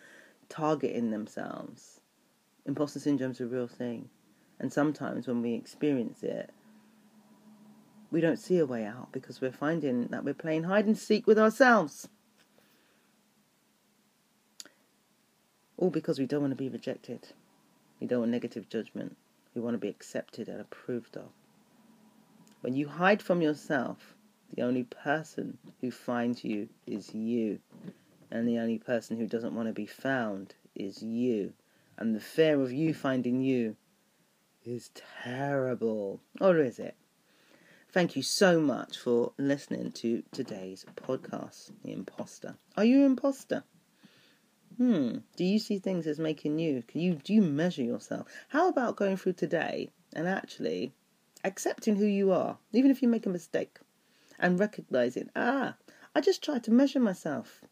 targeting 0.49 1.13
themselves. 1.13 2.01
Imposter 2.67 2.99
syndrome 2.99 3.31
is 3.31 3.41
a 3.41 3.47
real 3.47 3.69
thing, 3.69 4.11
and 4.59 4.73
sometimes 4.73 5.29
when 5.29 5.43
we 5.43 5.55
experience 5.55 6.25
it, 6.25 6.51
we 8.11 8.21
don't 8.21 8.41
see 8.41 8.59
a 8.59 8.67
way 8.67 8.85
out 8.85 9.13
because 9.13 9.41
we're 9.41 9.53
finding 9.53 10.09
that 10.09 10.25
we're 10.25 10.35
playing 10.35 10.65
hide 10.65 10.87
and 10.87 10.99
seek 10.99 11.25
with 11.29 11.39
ourselves. 11.39 12.09
All 15.77 15.91
because 15.91 16.19
we 16.19 16.27
don't 16.27 16.41
want 16.41 16.51
to 16.51 16.57
be 16.57 16.69
rejected. 16.69 17.29
We 18.01 18.09
don't 18.09 18.19
want 18.19 18.33
negative 18.33 18.69
judgment. 18.69 19.17
We 19.61 19.65
want 19.65 19.75
to 19.75 19.79
be 19.79 19.91
accepted 19.91 20.49
and 20.49 20.59
approved 20.59 21.19
of. 21.19 21.29
When 22.63 22.75
you 22.75 22.89
hide 22.89 23.21
from 23.21 23.43
yourself, 23.43 24.15
the 24.55 24.63
only 24.63 24.85
person 24.85 25.59
who 25.83 25.91
finds 25.91 26.43
you 26.45 26.71
is 26.87 27.15
you. 27.15 27.59
And 28.31 28.49
the 28.49 28.59
only 28.59 28.79
person 28.79 29.19
who 29.19 29.27
doesn't 29.27 29.55
want 29.55 29.69
to 29.69 29.75
be 29.75 29.85
found 29.85 30.55
is 30.75 31.03
you. 31.03 31.53
And 31.99 32.15
the 32.15 32.21
fear 32.21 32.59
of 32.59 32.73
you 32.73 32.95
finding 32.95 33.43
you 33.43 33.77
is 34.65 34.91
terrible. 35.23 36.23
Or 36.41 36.57
is 36.57 36.79
it? 36.79 36.97
Thank 37.93 38.17
you 38.17 38.23
so 38.23 38.63
much 38.63 38.97
for 38.97 39.33
listening 39.37 39.93
to 39.93 40.23
today's 40.33 40.87
podcast, 40.97 41.73
The 41.85 41.93
Imposter. 41.93 42.55
Are 42.79 42.85
you 42.87 43.01
an 43.01 43.05
imposter? 43.05 43.65
Hmm. 44.81 45.19
Do 45.37 45.45
you 45.45 45.59
see 45.59 45.79
things 45.79 46.07
as 46.07 46.19
making 46.19 46.59
you? 46.59 46.83
Can 46.89 47.03
you 47.03 47.17
do 47.17 47.35
you 47.35 47.43
measure 47.43 47.83
yourself? 47.83 48.27
How 48.49 48.67
about 48.67 48.97
going 48.97 49.19
through 49.19 49.35
today 49.35 49.91
and 50.15 50.27
actually 50.27 50.95
accepting 51.45 51.97
who 51.97 52.07
you 52.07 52.33
are, 52.33 52.57
even 52.73 52.91
if 52.91 53.03
you 53.03 53.09
make 53.09 53.27
a 53.27 53.29
mistake, 53.29 53.79
and 54.39 54.59
recognizing, 54.59 55.29
ah, 55.37 55.75
I 56.15 56.23
just 56.23 56.43
tried 56.43 56.65
to 56.65 56.71
measure 56.71 56.99
myself. 56.99 57.63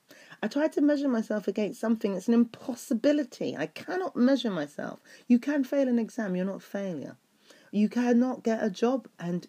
I 0.42 0.48
tried 0.48 0.74
to 0.74 0.82
measure 0.82 1.08
myself 1.08 1.48
against 1.48 1.80
something 1.80 2.12
that's 2.12 2.28
an 2.28 2.34
impossibility. 2.34 3.56
I 3.56 3.68
cannot 3.68 4.14
measure 4.14 4.50
myself. 4.50 5.00
You 5.26 5.38
can 5.38 5.64
fail 5.64 5.88
an 5.88 5.98
exam, 5.98 6.36
you're 6.36 6.44
not 6.44 6.62
failure. 6.62 7.16
You 7.70 7.88
cannot 7.88 8.44
get 8.44 8.62
a 8.62 8.68
job 8.68 9.08
and 9.18 9.46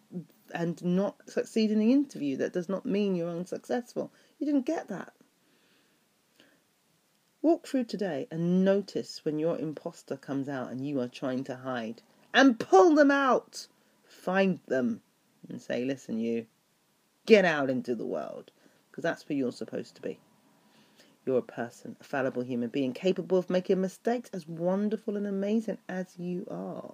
and 0.54 0.82
not 0.82 1.30
succeed 1.30 1.72
in 1.72 1.80
the 1.80 1.92
interview. 1.92 2.38
That 2.38 2.54
does 2.54 2.70
not 2.70 2.86
mean 2.86 3.16
you're 3.16 3.30
unsuccessful. 3.30 4.14
You 4.40 4.46
didn't 4.46 4.66
get 4.66 4.88
that. 4.88 5.12
Walk 7.42 7.66
through 7.66 7.86
today 7.86 8.28
and 8.30 8.66
notice 8.66 9.24
when 9.24 9.40
your 9.40 9.58
imposter 9.58 10.18
comes 10.18 10.50
out 10.50 10.72
and 10.72 10.86
you 10.86 11.00
are 11.00 11.08
trying 11.08 11.46
to 11.46 11.56
hide. 11.56 12.02
And 12.34 12.60
pull 12.60 12.96
them 12.96 13.12
out! 13.12 13.68
Find 14.06 14.60
them 14.68 15.02
and 15.48 15.62
say, 15.62 15.86
listen, 15.86 16.20
you, 16.20 16.48
get 17.26 17.46
out 17.46 17.70
into 17.70 17.96
the 17.96 18.06
world. 18.06 18.52
Because 18.92 19.04
that's 19.04 19.30
where 19.30 19.38
you're 19.38 19.54
supposed 19.54 19.96
to 19.96 20.02
be. 20.02 20.20
You're 21.26 21.38
a 21.38 21.42
person, 21.42 21.96
a 22.02 22.04
fallible 22.04 22.44
human 22.44 22.70
being, 22.70 22.92
capable 22.92 23.38
of 23.38 23.50
making 23.50 23.80
mistakes 23.80 24.30
as 24.34 24.46
wonderful 24.46 25.16
and 25.16 25.26
amazing 25.26 25.78
as 25.88 26.20
you 26.20 26.46
are. 26.52 26.94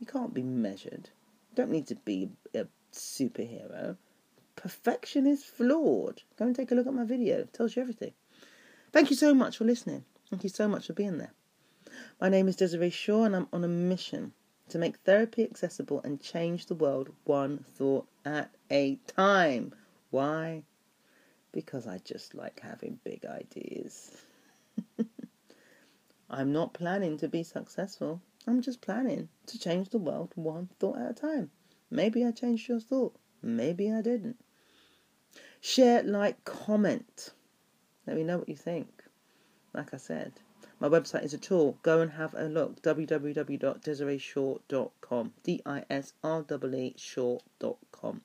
You 0.00 0.06
can't 0.06 0.34
be 0.34 0.42
measured. 0.42 1.10
You 1.50 1.56
don't 1.56 1.70
need 1.70 1.86
to 1.86 1.94
be 1.94 2.30
a 2.54 2.66
superhero. 2.92 3.96
Perfection 4.56 5.28
is 5.28 5.44
flawed. 5.44 6.22
Go 6.36 6.46
and 6.46 6.56
take 6.56 6.72
a 6.72 6.74
look 6.74 6.88
at 6.88 6.94
my 6.94 7.04
video. 7.04 7.38
It 7.38 7.52
tells 7.52 7.76
you 7.76 7.82
everything. 7.82 8.12
Thank 8.92 9.08
you 9.08 9.16
so 9.16 9.32
much 9.32 9.56
for 9.56 9.64
listening. 9.64 10.04
Thank 10.28 10.44
you 10.44 10.50
so 10.50 10.68
much 10.68 10.86
for 10.86 10.92
being 10.92 11.16
there. 11.16 11.32
My 12.20 12.28
name 12.28 12.46
is 12.46 12.56
Disree 12.56 12.90
Shaw, 12.90 13.24
and 13.24 13.34
I'm 13.34 13.48
on 13.50 13.64
a 13.64 13.68
mission 13.68 14.34
to 14.68 14.78
make 14.78 14.98
therapy 14.98 15.44
accessible 15.44 16.02
and 16.04 16.20
change 16.20 16.66
the 16.66 16.74
world 16.74 17.08
one 17.24 17.64
thought 17.74 18.06
at 18.26 18.50
a 18.70 18.96
time. 19.06 19.74
Why? 20.10 20.64
Because 21.52 21.86
I 21.86 22.00
just 22.04 22.34
like 22.34 22.60
having 22.60 23.00
big 23.02 23.24
ideas. 23.24 24.14
I'm 26.30 26.52
not 26.52 26.74
planning 26.74 27.16
to 27.18 27.28
be 27.28 27.44
successful. 27.44 28.20
I'm 28.46 28.60
just 28.60 28.82
planning 28.82 29.30
to 29.46 29.58
change 29.58 29.88
the 29.88 29.98
world 29.98 30.32
one 30.34 30.68
thought 30.78 30.98
at 30.98 31.10
a 31.10 31.14
time. 31.14 31.50
Maybe 31.90 32.26
I 32.26 32.30
changed 32.30 32.68
your 32.68 32.80
thought. 32.80 33.16
Maybe 33.40 33.90
I 33.90 34.02
didn't. 34.02 34.36
Share, 35.62 36.02
like, 36.02 36.44
comment. 36.44 37.30
Let 38.06 38.16
me 38.16 38.24
know 38.24 38.38
what 38.38 38.48
you 38.48 38.56
think. 38.56 39.04
Like 39.72 39.94
I 39.94 39.96
said, 39.96 40.32
my 40.80 40.88
website 40.88 41.22
is 41.22 41.32
a 41.32 41.38
tool. 41.38 41.78
Go 41.82 42.00
and 42.00 42.10
have 42.10 42.34
a 42.34 42.48
look. 42.48 42.82
www.disreeshaw.com. 42.82 45.32
D-I-S-R-E-E 45.44 46.94
Shaw.com. 46.96 48.20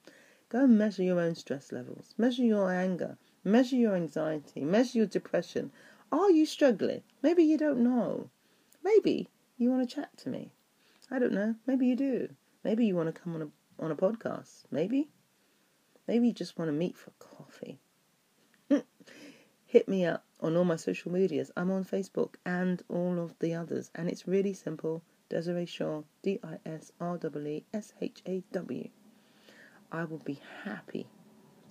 Go 0.49 0.63
and 0.63 0.77
measure 0.77 1.03
your 1.03 1.19
own 1.19 1.35
stress 1.35 1.71
levels. 1.71 2.15
Measure 2.17 2.43
your 2.43 2.71
anger. 2.71 3.19
Measure 3.43 3.75
your 3.75 3.95
anxiety. 3.95 4.61
Measure 4.61 4.97
your 4.97 5.07
depression. 5.07 5.71
Are 6.11 6.31
you 6.31 6.47
struggling? 6.47 7.03
Maybe 7.21 7.43
you 7.43 7.59
don't 7.59 7.79
know. 7.79 8.31
Maybe 8.83 9.29
you 9.57 9.69
want 9.69 9.87
to 9.87 9.95
chat 9.95 10.17
to 10.17 10.29
me. 10.29 10.51
I 11.11 11.19
don't 11.19 11.33
know. 11.33 11.53
Maybe 11.67 11.85
you 11.85 11.95
do. 11.95 12.29
Maybe 12.63 12.87
you 12.87 12.95
want 12.95 13.13
to 13.13 13.21
come 13.21 13.35
on 13.35 13.43
a 13.43 13.49
on 13.83 13.91
a 13.91 13.95
podcast. 13.95 14.63
Maybe. 14.71 15.09
Maybe 16.07 16.27
you 16.27 16.33
just 16.33 16.57
want 16.57 16.69
to 16.69 16.73
meet 16.73 16.97
for 16.97 17.11
coffee 17.19 17.79
hit 19.67 19.87
me 19.87 20.05
up 20.05 20.23
on 20.41 20.55
all 20.55 20.63
my 20.63 20.77
social 20.77 21.11
medias. 21.11 21.51
I'm 21.55 21.69
on 21.71 21.83
Facebook 21.83 22.35
and 22.45 22.81
all 22.89 23.19
of 23.19 23.35
the 23.39 23.53
others, 23.53 23.91
and 23.93 24.09
it's 24.09 24.27
really 24.27 24.53
simple. 24.53 25.03
Disree 25.29 25.65
Shaw, 25.65 26.03
D 26.23 26.39
I 26.41 26.57
S 26.65 26.93
R 27.01 27.19
E 27.21 27.39
E 27.45 27.65
S 27.73 27.93
H 28.01 28.21
A 28.25 28.41
W. 28.53 28.87
I 29.91 30.05
will 30.05 30.19
be 30.19 30.39
happy 30.63 31.05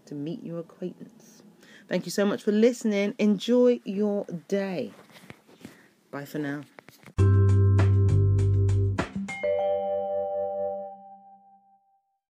to 0.04 0.14
meet 0.14 0.42
your 0.42 0.60
acquaintance. 0.60 1.42
Thank 1.88 2.04
you 2.04 2.10
so 2.10 2.26
much 2.26 2.42
for 2.42 2.52
listening. 2.52 3.14
Enjoy 3.18 3.80
your 3.84 4.26
day. 4.48 4.92
Bye 6.10 6.26
for 6.26 6.38
now. 6.38 6.62